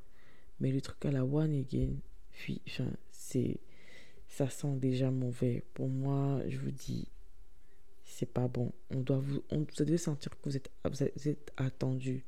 [0.61, 1.95] Mais le truc à la one again,
[3.11, 3.61] c'est,
[4.29, 5.65] ça sent déjà mauvais.
[5.75, 7.09] Pour moi, je vous dis,
[8.05, 8.73] c'est pas bon.
[8.91, 12.25] On doit vous, on, vous devez sentir que vous êtes, vous êtes attendu.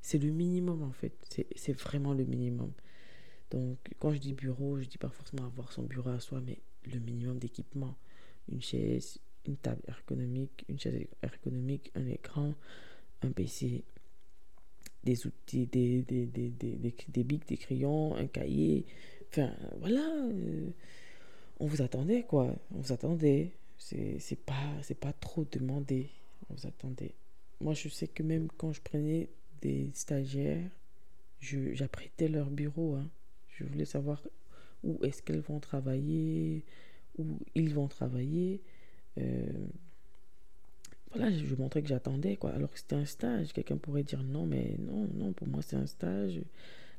[0.00, 1.12] C'est le minimum en fait.
[1.54, 2.72] C'est vraiment le minimum.
[3.50, 6.58] Donc, quand je dis bureau, je dis pas forcément avoir son bureau à soi, mais
[6.90, 7.96] le minimum d'équipement
[8.50, 12.54] une chaise, une table ergonomique, une chaise ergonomique, un écran,
[13.22, 13.84] un PC,
[15.04, 18.84] des outils, des, des, des, des, bics, des crayons, un cahier.
[19.28, 20.04] Enfin, voilà.
[20.30, 20.70] Euh,
[21.60, 22.54] on vous attendait, quoi.
[22.74, 23.52] On vous attendait.
[23.78, 26.10] C'est pas, pas trop demandé.
[26.50, 27.14] On vous attendait.
[27.60, 29.28] Moi, je sais que même quand je prenais
[29.62, 30.68] des stagiaires,
[31.40, 32.96] j'apprêtais leur bureau.
[32.96, 33.08] Hein.
[33.48, 34.22] Je voulais savoir
[34.82, 36.64] où est-ce qu'elles vont travailler,
[37.54, 38.60] ils vont travailler.
[39.18, 39.66] Euh,
[41.12, 42.50] voilà, je montrais que j'attendais, quoi.
[42.50, 43.52] Alors que c'était un stage.
[43.52, 46.40] Quelqu'un pourrait dire non, mais non, non, pour moi c'est un stage.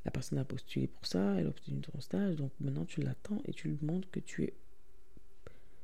[0.06, 2.36] La personne a postulé pour ça, elle a obtenu son stage.
[2.38, 4.53] Donc maintenant tu l'attends et tu lui montres que tu es,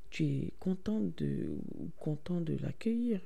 [0.10, 1.58] tu es content de,
[2.00, 3.22] content de l'accueillir.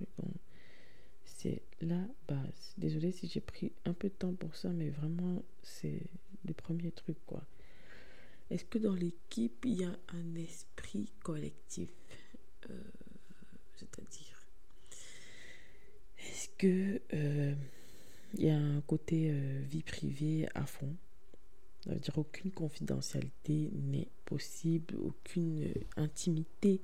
[1.25, 2.73] C'est la base.
[2.77, 6.01] Désolée si j'ai pris un peu de temps pour ça, mais vraiment, c'est
[6.45, 7.43] le premier truc, quoi.
[8.49, 11.89] Est-ce que dans l'équipe, il y a un esprit collectif
[12.69, 12.73] euh,
[13.75, 14.41] C'est-à-dire,
[16.19, 17.53] est-ce que euh,
[18.35, 20.95] il y a un côté euh, vie privée à fond?
[21.83, 26.81] Ça veut dire aucune confidentialité n'est possible, aucune intimité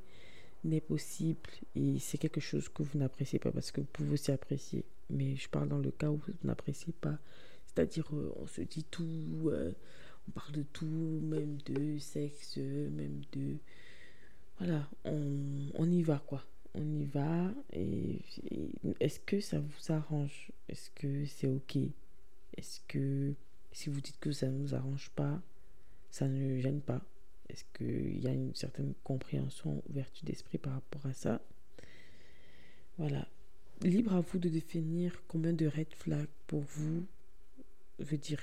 [0.65, 4.31] n'est possible et c'est quelque chose que vous n'appréciez pas parce que vous pouvez aussi
[4.31, 4.85] apprécier.
[5.09, 7.17] Mais je parle dans le cas où vous n'appréciez pas.
[7.65, 9.51] C'est-à-dire, on se dit tout
[10.27, 13.57] on parle de tout, même de sexe, même de...
[14.57, 16.45] Voilà, on, y va quoi.
[16.75, 18.21] On y va et,
[18.99, 20.51] est-ce que ça vous arrange?
[20.69, 21.77] Est-ce que c'est ok?
[22.57, 23.33] Est-ce que
[23.71, 25.41] si vous dites que ça ne nous arrange pas,
[26.11, 27.01] ça ne gêne pas?
[27.49, 31.41] Est-ce qu'il y a une certaine compréhension, ouverture d'esprit par rapport à ça?
[32.97, 33.27] Voilà.
[33.81, 37.05] Libre à vous de définir combien de red flags pour vous
[37.99, 38.39] veut dire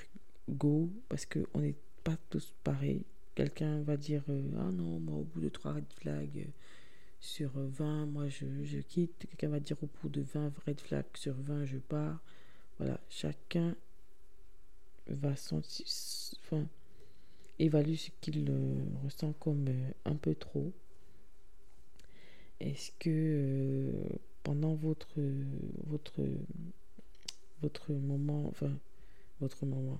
[0.51, 3.03] go parce qu'on n'est pas tous pareils.
[3.35, 6.51] Quelqu'un va dire euh, Ah non, moi au bout de 3 red flags euh,
[7.19, 9.25] sur 20, moi je, je quitte.
[9.29, 12.19] Quelqu'un va dire au bout de 20 red flags sur 20, je pars.
[12.77, 13.75] Voilà, chacun
[15.07, 15.85] va sentir,
[16.43, 16.65] enfin,
[17.59, 19.65] évalue ce qu'il euh, ressent comme
[20.05, 20.71] un peu trop.
[22.59, 23.91] Est-ce que
[24.43, 25.19] pendant votre,
[25.87, 26.21] votre,
[27.61, 28.71] votre moment, enfin,
[29.39, 29.99] votre moment,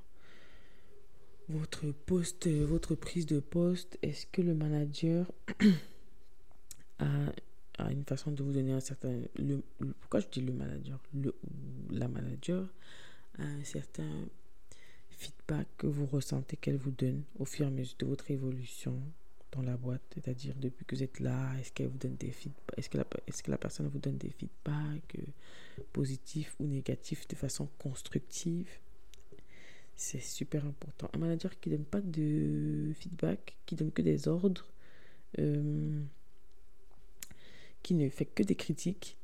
[1.52, 5.32] votre poste, votre prise de poste, est-ce que le manager
[7.00, 7.06] a,
[7.78, 9.22] a, une façon de vous donner un certain...
[9.36, 9.62] Le,
[10.00, 11.00] pourquoi je dis le manager?
[11.14, 11.34] Le,
[11.90, 12.68] La manager
[13.38, 14.28] a un certain
[15.10, 19.00] feedback que vous ressentez qu'elle vous donne au fur et à mesure de votre évolution
[19.52, 20.02] dans la boîte?
[20.14, 23.06] C'est-à-dire, depuis que vous êtes là, est-ce qu'elle vous donne des feedbacks Est-ce que, la,
[23.28, 28.70] est que la personne vous donne des feedbacks euh, positifs ou négatifs de façon constructive?
[29.96, 31.10] C'est super important.
[31.14, 34.66] Un manager qui ne donne pas de feedback, qui donne que des ordres,
[35.40, 36.02] euh,
[37.84, 39.18] qui ne fait que des critiques,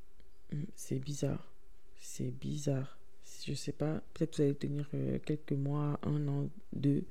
[0.52, 1.52] hmm, c'est bizarre.
[2.00, 2.98] C'est bizarre.
[3.46, 7.04] Je sais pas, peut-être vous allez tenir euh, quelques mois, un an, deux,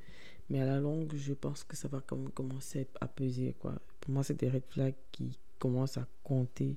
[0.49, 3.55] mais à la longue, je pense que ça va comme commencer à peser.
[3.59, 3.75] Quoi.
[4.01, 6.77] Pour moi, c'est des red flags qui commencent à compter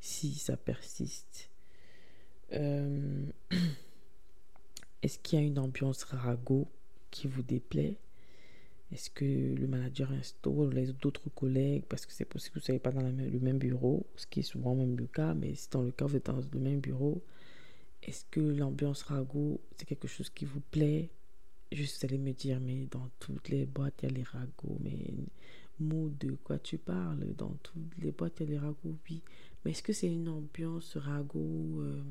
[0.00, 1.50] si ça persiste.
[2.52, 3.26] Euh,
[5.02, 6.68] est-ce qu'il y a une ambiance ragot
[7.10, 7.96] qui vous déplaît?
[8.90, 12.66] Est-ce que le manager installe les autres collègues Parce que c'est possible que vous ne
[12.66, 15.68] soyez pas dans le même bureau, ce qui est souvent même le cas, mais si
[15.70, 17.22] dans le cas vous êtes dans le même bureau,
[18.02, 21.10] est-ce que l'ambiance ragot, c'est quelque chose qui vous plaît?
[21.70, 24.78] Juste, allez me dire, mais dans toutes les boîtes, il y a les ragots.
[24.80, 25.12] Mais
[25.80, 27.34] mot de quoi tu parles?
[27.36, 29.20] Dans toutes les boîtes, il y a les ragots, oui.
[29.64, 32.02] Mais est-ce que c'est une ambiance ragot euh,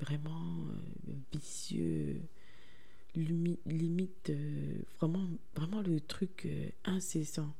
[0.00, 2.20] vraiment euh, vicieux
[3.16, 6.48] limite euh, vraiment vraiment le truc
[6.84, 7.52] incessant.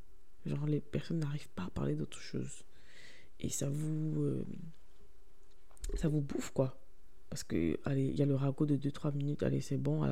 [0.46, 2.64] Genre les personnes n'arrivent pas à parler d'autre chose.
[3.40, 4.44] Et ça vous
[5.94, 6.76] ça vous bouffe quoi.
[7.30, 10.02] Parce que, allez, il y a le ragot de 2-3 minutes, allez, c'est bon,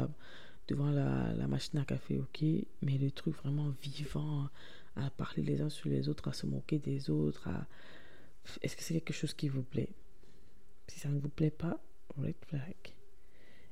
[0.68, 2.44] devant la, la, machine à café, ok.
[2.82, 4.48] Mais le truc vraiment vivant,
[4.94, 7.48] à parler les uns sur les autres, à se moquer des autres,
[8.62, 9.90] est-ce que c'est quelque chose qui vous plaît?
[10.88, 11.80] Si ça ne vous plaît pas,
[12.16, 12.74] red flag.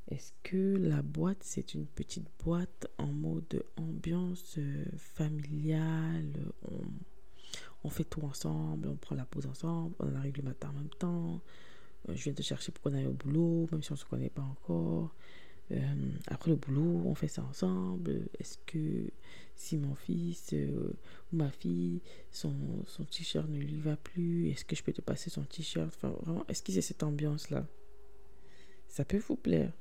[0.08, 6.32] Est-ce que la boîte, c'est une petite boîte en mode ambiance euh, familiale
[7.82, 10.90] on, fait tout ensemble, on prend la pause ensemble, on arrive le matin en même
[10.98, 11.40] temps,
[12.08, 14.04] euh, je viens te chercher pour qu'on aille au boulot, même si on ne se
[14.04, 15.14] connaît pas encore.
[15.72, 18.28] Euh, après le boulot, on fait ça ensemble.
[18.38, 19.10] Est-ce que
[19.56, 22.54] si mon fils ou ma fille, son,
[23.10, 25.92] t-shirt ne lui va plus, est-ce que je peux te passer son t-shirt?
[26.00, 27.66] Vraiment, est-ce qu'il y a cette ambiance-là?
[28.88, 29.72] Ça peut vous plaire,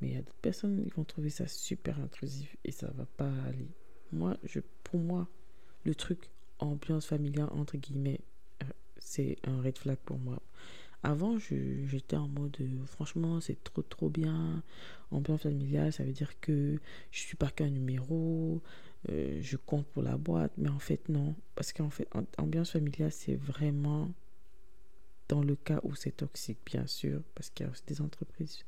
[0.00, 3.06] mais il y a d'autres personnes qui vont trouver ça super intrusif et ça va
[3.16, 3.68] pas aller.
[4.12, 5.28] Moi, je, pour moi,
[5.84, 8.20] le truc ambiance familiale, entre guillemets,
[8.98, 10.40] c'est un red flag pour moi.
[11.02, 14.62] Avant, j'étais en mode, euh, franchement, c'est trop, trop bien.
[15.12, 16.78] Ambiance familiale, ça veut dire que
[17.12, 18.60] je suis pas qu'un numéro,
[19.08, 20.52] euh, je compte pour la boîte.
[20.58, 21.36] Mais en fait, non.
[21.54, 24.10] Parce qu'en fait, ambiance familiale, c'est vraiment
[25.28, 27.22] dans le cas où c'est toxique, bien sûr.
[27.34, 28.64] Parce qu'il y a aussi des entreprises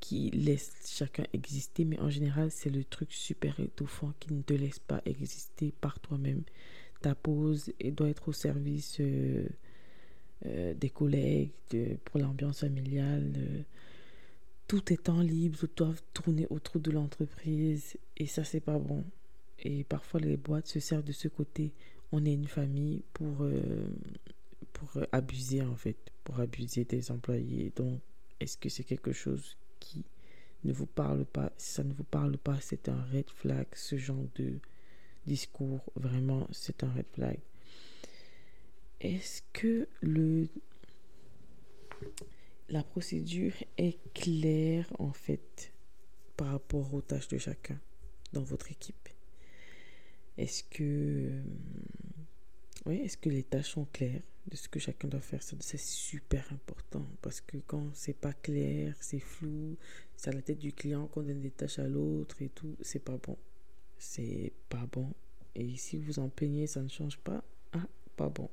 [0.00, 1.84] qui laissent chacun exister.
[1.84, 5.98] Mais en général, c'est le truc super étouffant qui ne te laisse pas exister par
[6.00, 6.42] toi-même.
[7.00, 8.96] Ta pause et doit être au service.
[9.00, 9.46] Euh,
[10.44, 11.50] euh, des collègues,
[12.04, 13.32] pour l'ambiance familiale.
[13.36, 13.62] Euh,
[14.68, 19.04] tout étant libre, tout doit tourner autour de l'entreprise et ça, c'est pas bon.
[19.60, 21.72] Et parfois, les boîtes se servent de ce côté.
[22.12, 23.46] On est une famille pour,
[24.78, 27.72] pour abuser, en fait, pour abuser des employés.
[27.76, 28.00] Donc,
[28.40, 30.04] est-ce que c'est quelque chose qui
[30.64, 31.52] ne vous parle pas?
[31.56, 33.66] Si ça ne vous parle pas, c'est un red flag.
[33.74, 34.58] Ce genre de
[35.26, 37.38] discours, vraiment, c'est un red flag
[39.00, 40.48] est-ce que le,
[42.68, 45.72] la procédure est claire en fait
[46.36, 47.78] par rapport aux tâches de chacun
[48.32, 49.08] dans votre équipe?
[50.38, 51.42] Est-ce que, euh,
[52.86, 54.22] oui, est-ce que les tâches sont claires?
[54.48, 58.94] De ce que chacun doit faire C'est super important parce que quand c'est pas clair,
[59.00, 59.76] c'est flou,
[60.16, 63.04] c'est à la tête du client qu'on donne des tâches à l'autre et tout, c'est
[63.04, 63.36] pas bon.
[63.98, 65.12] C'est pas bon.
[65.54, 67.42] Et si vous en plaignez, ça ne change pas.
[67.72, 68.50] Ah, pas bon.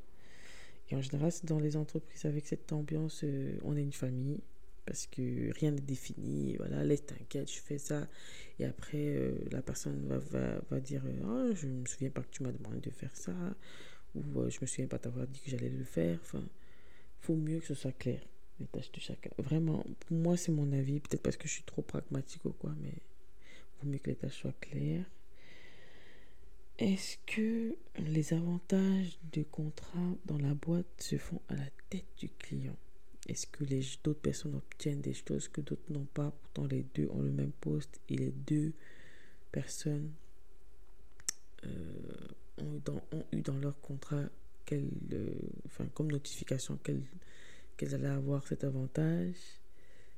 [0.90, 4.42] Et en général, dans les entreprises avec cette ambiance, euh, on est une famille
[4.86, 6.56] parce que rien n'est défini.
[6.58, 8.08] Voilà, laisse t'inquiète, je fais ça.
[8.60, 12.30] Et après, euh, la personne va, va, va dire oh, Je me souviens pas que
[12.32, 13.34] tu m'as demandé de faire ça.
[14.16, 16.20] Ou euh, je me souviens pas t'avoir dit que j'allais le faire.
[16.22, 16.44] Enfin,
[17.22, 18.22] faut mieux que ce soit clair,
[18.60, 19.32] les tâches de chacun.
[19.38, 21.00] Vraiment, pour moi, c'est mon avis.
[21.00, 22.94] Peut-être parce que je suis trop pragmatique ou quoi, mais
[23.80, 25.06] faut mieux que les tâches soient claires.
[26.80, 32.30] Est-ce que les avantages de contrat dans la boîte se font à la tête du
[32.30, 32.76] client?
[33.30, 33.64] Est-ce que
[34.04, 36.32] d'autres personnes obtiennent des choses que d'autres n'ont pas?
[36.32, 38.74] Pourtant, les deux ont le même poste et les deux
[39.52, 40.12] personnes
[41.66, 42.28] euh,
[42.60, 43.02] ont,
[43.32, 44.26] eu dans leur contrat
[44.72, 45.30] euh,
[45.66, 49.36] enfin, comme notification qu'elles allaient avoir cet avantage?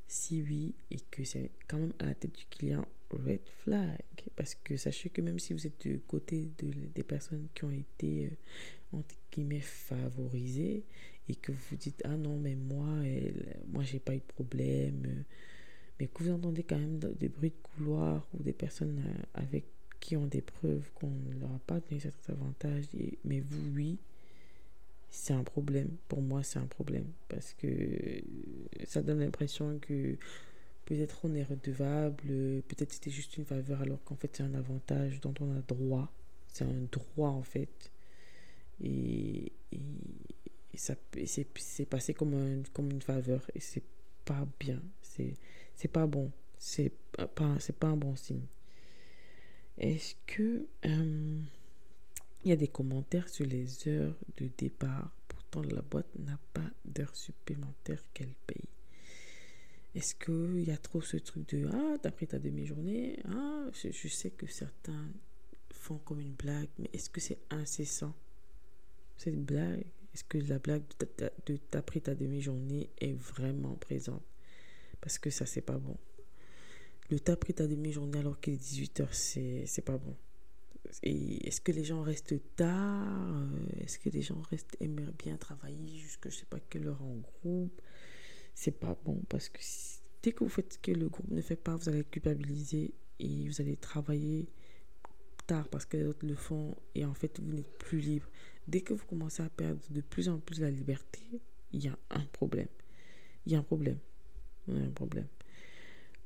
[0.08, 4.00] Si oui, et que c'est quand même à la tête du client, red flag.
[4.36, 7.72] Parce que sachez que même si vous êtes du côté de, des personnes qui ont
[7.72, 10.84] été, euh, entre guillemets, favorisées,
[11.28, 15.24] et que vous dites, ah non, mais moi, elle, moi, j'ai pas eu de problème,
[16.00, 19.66] mais que vous entendez quand même des bruits de couloir ou des personnes euh, avec
[20.06, 22.86] qui ont des preuves qu'on ne leur a pas donné certains avantages,
[23.24, 23.98] mais vous, oui,
[25.10, 25.98] c'est un problème.
[26.08, 27.08] Pour moi, c'est un problème.
[27.28, 28.22] Parce que
[28.86, 30.16] ça donne l'impression que
[30.86, 32.28] peut-être on est redevable,
[32.68, 36.12] peut-être c'était juste une faveur alors qu'en fait c'est un avantage dont on a droit.
[36.50, 37.92] C'est un droit en fait.
[38.84, 39.54] Et,
[40.76, 40.94] ça
[41.26, 43.84] c'est passé comme, comme une faveur et c'est
[44.24, 44.84] pas bien.
[45.02, 46.32] C'est pas bon.
[46.60, 48.46] C'est pas, pas un bon signe.
[49.78, 51.42] Est-ce que euh,
[52.44, 55.12] il y a des commentaires sur les heures de départ?
[55.28, 58.70] Pourtant, la boîte n'a pas d'heures supplémentaires qu'elle paye.
[59.96, 63.20] Est-ce qu'il y a trop ce truc de Ah, t'as pris ta demi-journée?
[63.30, 65.08] Ah, je, sais que certains
[65.72, 68.14] font comme une blague, mais est-ce que c'est incessant?
[69.18, 70.84] Cette blague, est-ce que la blague
[71.46, 74.24] de t'as pris ta demi-journée est vraiment présente?
[75.00, 75.98] Parce que ça, c'est pas bon.
[77.12, 80.16] Le t'as pris ta demi-journée alors qu'il est 18h, c'est pas bon.
[81.04, 83.48] Est-ce que les gens restent tard?
[83.80, 87.18] Est-ce que les gens restent aimeraient bien travailler jusqu'à je sais pas quelle heure en
[87.18, 87.82] groupe?
[88.54, 89.60] C'est pas bon parce que
[90.24, 93.48] dès que vous faites ce que le groupe ne fait pas, vous allez culpabiliser et
[93.48, 94.48] vous allez travailler
[95.46, 98.28] tard parce que les autres le font et en fait vous n'êtes plus libre.
[98.68, 101.22] Dès que vous commencez à perdre de plus en plus la liberté,
[101.72, 102.70] il y a un problème.
[103.46, 104.00] Il y a un problème.
[104.68, 105.28] Il y a un problème.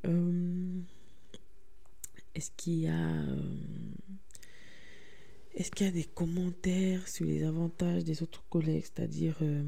[0.06, 0.82] Euh,
[2.36, 3.42] est-ce qu'il y a euh,
[5.56, 8.84] est-ce qu'il y a des commentaires sur les avantages des autres collègues?
[8.84, 9.64] C'est-à-dire, euh,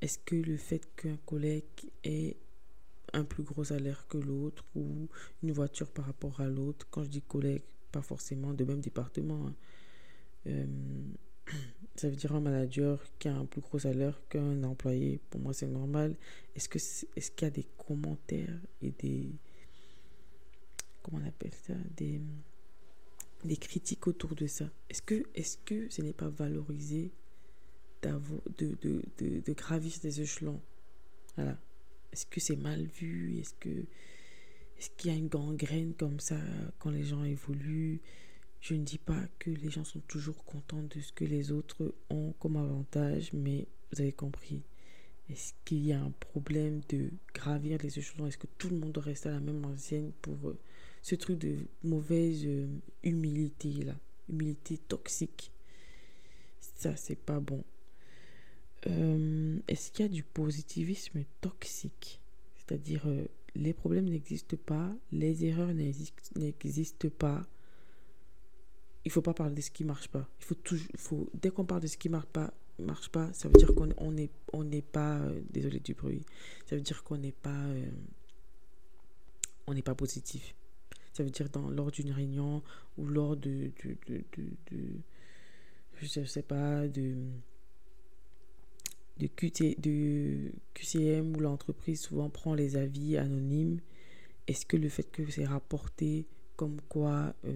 [0.00, 1.64] est-ce que le fait qu'un collègue
[2.02, 2.36] ait
[3.12, 5.08] un plus gros salaire que l'autre ou
[5.42, 9.48] une voiture par rapport à l'autre, quand je dis collègue, pas forcément de même département,
[10.46, 10.66] hein,
[11.96, 15.52] ça veut dire un manager qui a un plus gros salaire qu'un employé, pour moi
[15.52, 16.16] c'est normal.
[16.54, 19.30] Est-ce que est-ce qu'il y a des commentaires et des
[21.02, 22.20] comment on appelle ça des
[23.44, 24.70] des critiques autour de ça?
[24.88, 27.10] Est-ce que, est que ce n'est pas valorisé
[28.02, 28.10] de,
[28.58, 28.76] de,
[29.18, 30.60] de, de, gravir des échelons?
[31.36, 31.58] Voilà.
[32.12, 33.38] Est-ce que c'est mal vu?
[33.38, 33.84] Est-ce que
[34.78, 36.38] est-ce qu'il y a une gangrène comme ça
[36.78, 38.00] quand les gens évoluent?
[38.60, 41.94] Je ne dis pas que les gens sont toujours contents de ce que les autres
[42.10, 44.62] ont comme avantage, mais vous avez compris.
[45.30, 48.26] Est-ce qu'il y a un problème de gravir les échelons?
[48.26, 50.36] Est-ce que tout le monde doit rester à la même enseigne pour
[51.02, 52.66] ce truc de mauvaise euh,
[53.02, 53.94] humilité là,
[54.28, 55.50] humilité toxique.
[56.60, 57.64] Ça, c'est pas bon.
[58.86, 62.20] Euh, est-ce qu'il y a du positivisme toxique?
[62.58, 67.46] C'est-à-dire, euh, les problèmes n'existent pas, les erreurs n'existent pas.
[69.04, 70.28] Il faut pas parler de ce qui marche pas.
[70.40, 73.48] Il faut toujours, faut, dès qu'on parle de ce qui marche pas, marche pas, ça
[73.48, 75.20] veut dire qu'on on n'est on n'est pas,
[75.50, 76.24] désolé du bruit,
[76.66, 77.64] ça veut dire qu'on n'est pas,
[79.66, 80.54] on n'est pas positif.
[81.12, 82.62] Ça veut dire dans, lors d'une réunion
[82.96, 84.22] ou lors de, de,
[84.70, 84.78] de,
[86.00, 87.14] je sais pas, de,
[89.18, 93.80] de, QT, de QCM où l'entreprise souvent prend les avis anonymes.
[94.46, 96.26] Est-ce que le fait que c'est rapporté
[96.56, 97.52] comme quoi euh,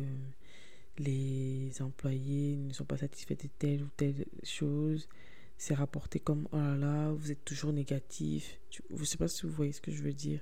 [0.99, 5.09] les employés ne sont pas satisfaits de telle ou telle chose,
[5.57, 8.61] c'est rapporté comme oh là là, vous êtes toujours négatif.
[8.71, 10.41] Je ne sais pas si vous voyez ce que je veux dire.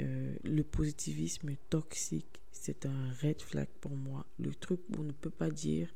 [0.00, 4.26] Euh, le positivisme toxique, c'est un red flag pour moi.
[4.38, 5.88] Le truc où on ne peut pas dire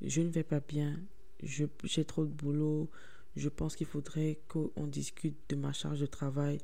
[0.00, 1.00] je ne vais pas bien,
[1.42, 2.90] j'ai trop de boulot,
[3.36, 6.58] je pense qu'il faudrait qu'on discute de ma charge de travail.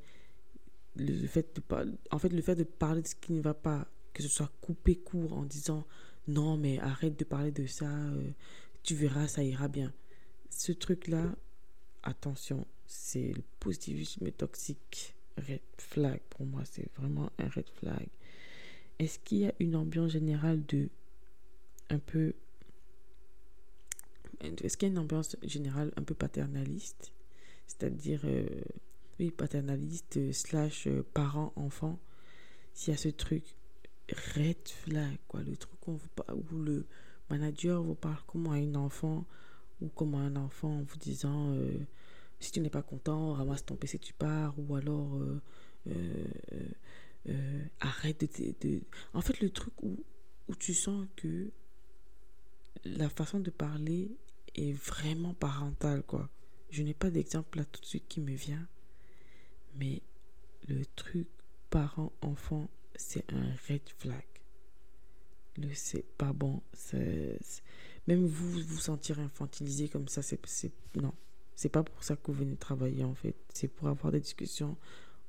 [0.97, 3.87] Le, fait de en fait, le fait de parler de ce qui ne va pas,
[4.13, 5.87] que ce soit coupé court en disant
[6.31, 8.31] non, mais arrête de parler de ça, euh,
[8.83, 9.93] tu verras, ça ira bien.
[10.51, 11.35] Ce truc-là,
[12.03, 18.09] attention, c'est le positivisme toxique red flag pour moi, c'est vraiment un red flag.
[18.99, 20.89] Est-ce qu'il y a une ambiance générale de
[21.89, 22.35] un peu
[24.41, 27.13] est-ce qu'il y a une ambiance générale un peu paternaliste?
[27.67, 28.47] C'est-à-dire euh,
[29.19, 31.99] oui paternaliste euh, slash euh, parent enfant
[32.73, 33.45] s'il y a ce truc
[34.35, 35.99] red flag quoi le truc où,
[36.59, 36.87] le
[37.29, 39.27] manager vous parle comme à un enfant
[39.81, 41.55] ou comme à un enfant en vous disant
[42.41, 45.41] si tu n'es pas content, ramasse ton PC, tu pars, ou alors euh,
[45.89, 46.25] euh,
[47.29, 48.81] euh, arrête de, de,
[49.13, 50.03] En fait, le truc où,
[50.49, 51.51] où tu sens que
[52.85, 54.11] la façon de parler
[54.55, 56.31] est vraiment parentale, quoi.
[56.71, 58.67] Je n'ai pas d'exemple là tout de suite qui me vient,
[59.77, 60.03] mais
[60.67, 61.29] le truc
[61.69, 62.71] parent-enfant,
[63.01, 64.25] c'est un red flag.
[65.57, 66.63] Le c'est pas bon.
[68.07, 70.41] Même vous vous sentir infantilisé comme ça, c'est
[70.95, 71.13] non.
[71.57, 73.35] C'est pas pour ça que vous venez travailler en fait.
[73.53, 74.77] C'est pour avoir des discussions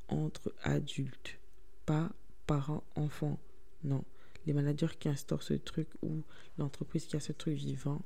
[0.09, 1.39] entre adultes,
[1.86, 2.11] pas
[2.45, 3.39] parents-enfants.
[3.84, 4.03] Non.
[4.45, 6.24] les managers qui instaurent ce truc ou
[6.57, 8.01] l'entreprise qui a ce truc vivant,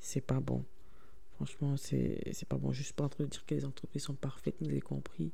[0.00, 0.64] c'est pas bon.
[1.34, 2.72] Franchement, c'est pas bon.
[2.72, 5.32] Juste pas en train de dire que les entreprises sont parfaites, vous avez compris.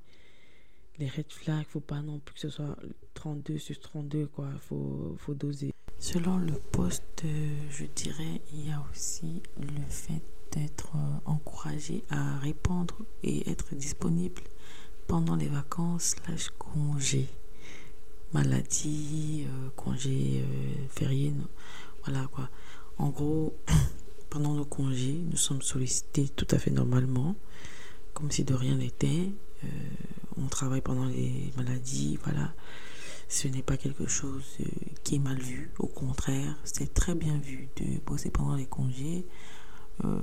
[0.99, 2.77] Les red flags, faut pas non plus que ce soit
[3.15, 4.49] 32 sur 32, quoi.
[4.61, 5.73] Faut, faut doser.
[5.99, 10.23] Selon le poste, euh, je dirais, il y a aussi le fait
[10.53, 14.43] d'être euh, encouragé à répondre et être disponible
[15.09, 17.27] pendant les vacances slash congés.
[18.33, 20.45] Maladie, euh, congés
[20.91, 21.33] fériés,
[22.05, 22.51] voilà quoi.
[22.99, 23.57] En gros,
[24.31, 27.35] pendant nos congés, nous sommes sollicités tout à fait normalement,
[28.13, 29.33] comme si de rien n'était.
[30.39, 32.53] On travaille pendant les maladies, voilà
[33.29, 34.65] ce n'est pas quelque chose euh,
[35.03, 35.71] qui est mal vu.
[35.79, 39.27] Au contraire, c'est très bien vu de bosser pendant les congés.
[40.05, 40.21] Euh,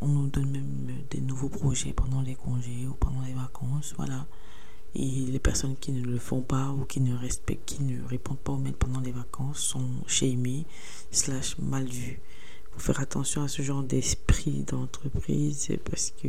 [0.00, 3.94] on nous donne même des nouveaux projets pendant les congés ou pendant les vacances.
[3.96, 4.26] Voilà.
[4.94, 8.38] Et les personnes qui ne le font pas ou qui ne respectent, qui ne répondent
[8.38, 10.66] pas aux mails pendant les vacances sont shamées,
[11.10, 12.20] slash mal vues.
[12.72, 16.28] Faut faire attention à ce genre d'esprit d'entreprise parce que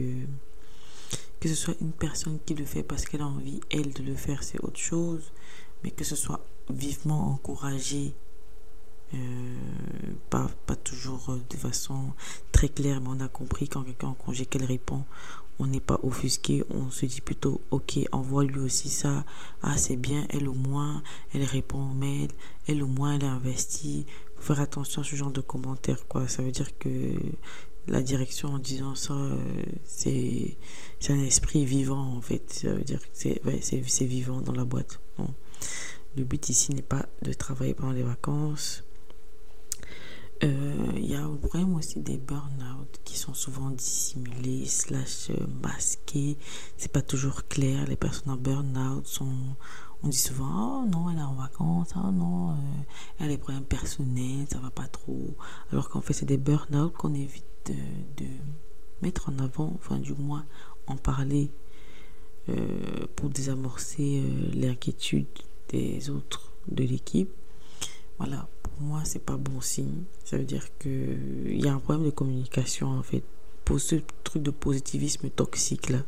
[1.40, 4.16] que ce soit une personne qui le fait parce qu'elle a envie, elle, de le
[4.16, 5.32] faire, c'est autre chose
[5.86, 8.16] mais que ce soit vivement encouragé,
[9.14, 9.18] euh,
[10.32, 12.12] pas, pas toujours de façon
[12.52, 15.04] très claire, mais on a compris quand quelqu'un en congé qu'elle répond,
[15.60, 19.26] on n'est pas offusqué, on se dit plutôt ok, envoie lui aussi ça,
[19.62, 21.04] ah c'est bien, elle au moins,
[21.36, 22.32] elle répond aux mails,
[22.68, 24.08] elle au moins, elle investit.
[24.38, 26.28] Faut faire attention à ce genre de commentaires, quoi.
[26.28, 26.90] Ça veut dire que
[27.88, 29.38] la direction en disant ça, euh,
[29.84, 30.58] c'est
[31.10, 32.52] un esprit vivant en fait.
[32.52, 35.00] Ça veut dire que c'est vivant dans la boîte.
[36.18, 38.84] Le but ici n'est pas de travailler pendant les vacances.
[40.44, 46.38] Euh, il y a vraiment aussi des burn-out qui sont souvent dissimulés, slash euh, masqués.
[46.78, 47.86] C'est pas toujours clair.
[47.88, 49.56] Les personnes en burn-out sont.
[50.04, 52.56] On dit souvent, oh non, elle est en vacances, oh non,
[53.18, 55.36] elle a des problèmes personnels, ça va pas trop.
[55.72, 58.26] Alors qu'en fait, c'est des burn-out qu'on évite de,
[59.02, 60.46] mettre en avant, enfin, du moins,
[60.88, 61.50] en parler
[63.16, 64.22] pour désamorcer
[64.54, 65.26] l'inquiétude
[65.70, 67.30] des autres de l'équipe.
[68.18, 70.04] Voilà, pour moi, c'est pas bon signe.
[70.24, 73.24] Ça veut dire qu'il y a un problème de communication en fait.
[73.64, 76.00] Pour ce truc de positivisme toxique là.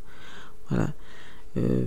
[0.70, 0.93] Voilà.
[1.55, 1.86] Euh,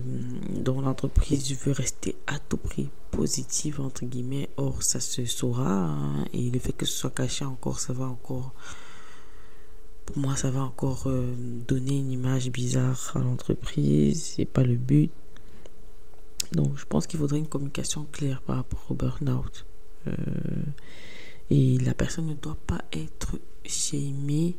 [0.49, 6.25] dont l'entreprise veut rester à tout prix positive entre guillemets or ça se saura hein,
[6.33, 8.53] et le fait que ce soit caché encore ça va encore
[10.17, 11.35] moi ça va encore euh,
[11.69, 15.11] donner une image bizarre à l'entreprise c'est pas le but
[16.53, 19.67] donc, je pense qu'il faudrait une communication claire par rapport au burn-out.
[20.09, 20.13] Euh,
[21.51, 24.57] et la personne ne doit pas être shamée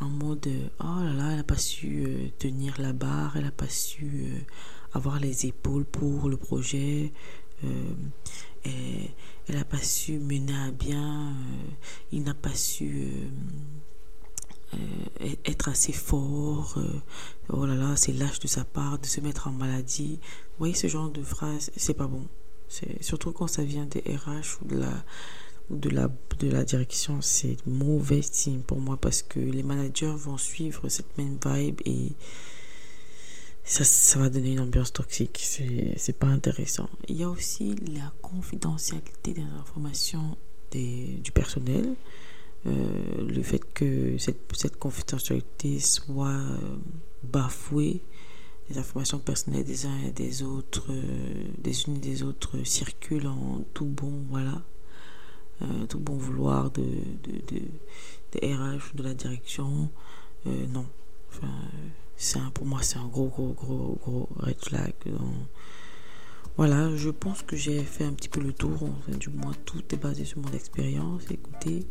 [0.00, 0.48] en mode
[0.80, 4.44] oh là là, elle n'a pas su euh, tenir la barre, elle n'a pas su
[4.92, 7.12] avoir les épaules pour le projet,
[7.62, 11.34] elle n'a pas su mener à bien,
[12.12, 13.08] il n'a pas su
[14.74, 17.00] euh, être assez fort, euh,
[17.50, 20.18] oh là là, c'est lâche de sa part de se mettre en maladie.
[20.22, 22.26] Vous voyez ce genre de phrase, c'est pas bon.
[22.68, 25.04] C'est surtout quand ça vient des RH ou de la
[25.70, 26.08] de la
[26.38, 31.16] de la direction, c'est mauvais signe pour moi parce que les managers vont suivre cette
[31.18, 32.12] même vibe et
[33.64, 35.44] ça, ça va donner une ambiance toxique.
[35.96, 36.88] C'est pas intéressant.
[37.08, 40.36] Il y a aussi la confidentialité des informations
[40.70, 41.94] des, du personnel.
[42.66, 46.76] Euh, le fait que cette, cette confidentialité soit euh,
[47.22, 48.00] bafouée,
[48.68, 53.28] les informations personnelles des uns et des autres, euh, des unes et des autres circulent
[53.28, 54.62] en tout bon, voilà,
[55.88, 57.62] tout bon vouloir de, de, de,
[58.32, 59.88] des RH de la direction.
[60.44, 60.84] non,
[61.30, 61.48] enfin,
[62.16, 64.92] c'est pour moi, c'est un gros, gros, gros, gros red flag.
[66.56, 68.88] Voilà, je pense que j'ai fait un petit peu le tour.
[69.08, 71.22] du moins, tout est basé sur mon expérience.
[71.30, 71.86] Écoutez,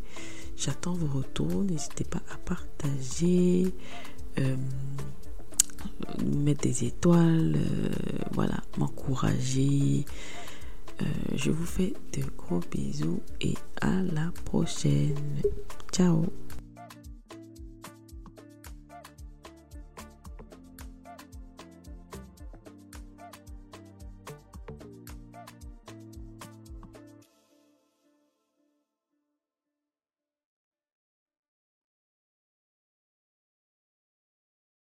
[0.58, 1.64] j'attends vos retours.
[1.64, 3.74] N'hésitez pas à partager,
[4.40, 4.56] euh,
[6.26, 7.90] mettre des étoiles, euh,
[8.32, 10.06] voilà, m'encourager.
[11.02, 15.42] Euh, je vous fais de gros bisous et à la prochaine.
[15.92, 16.26] Ciao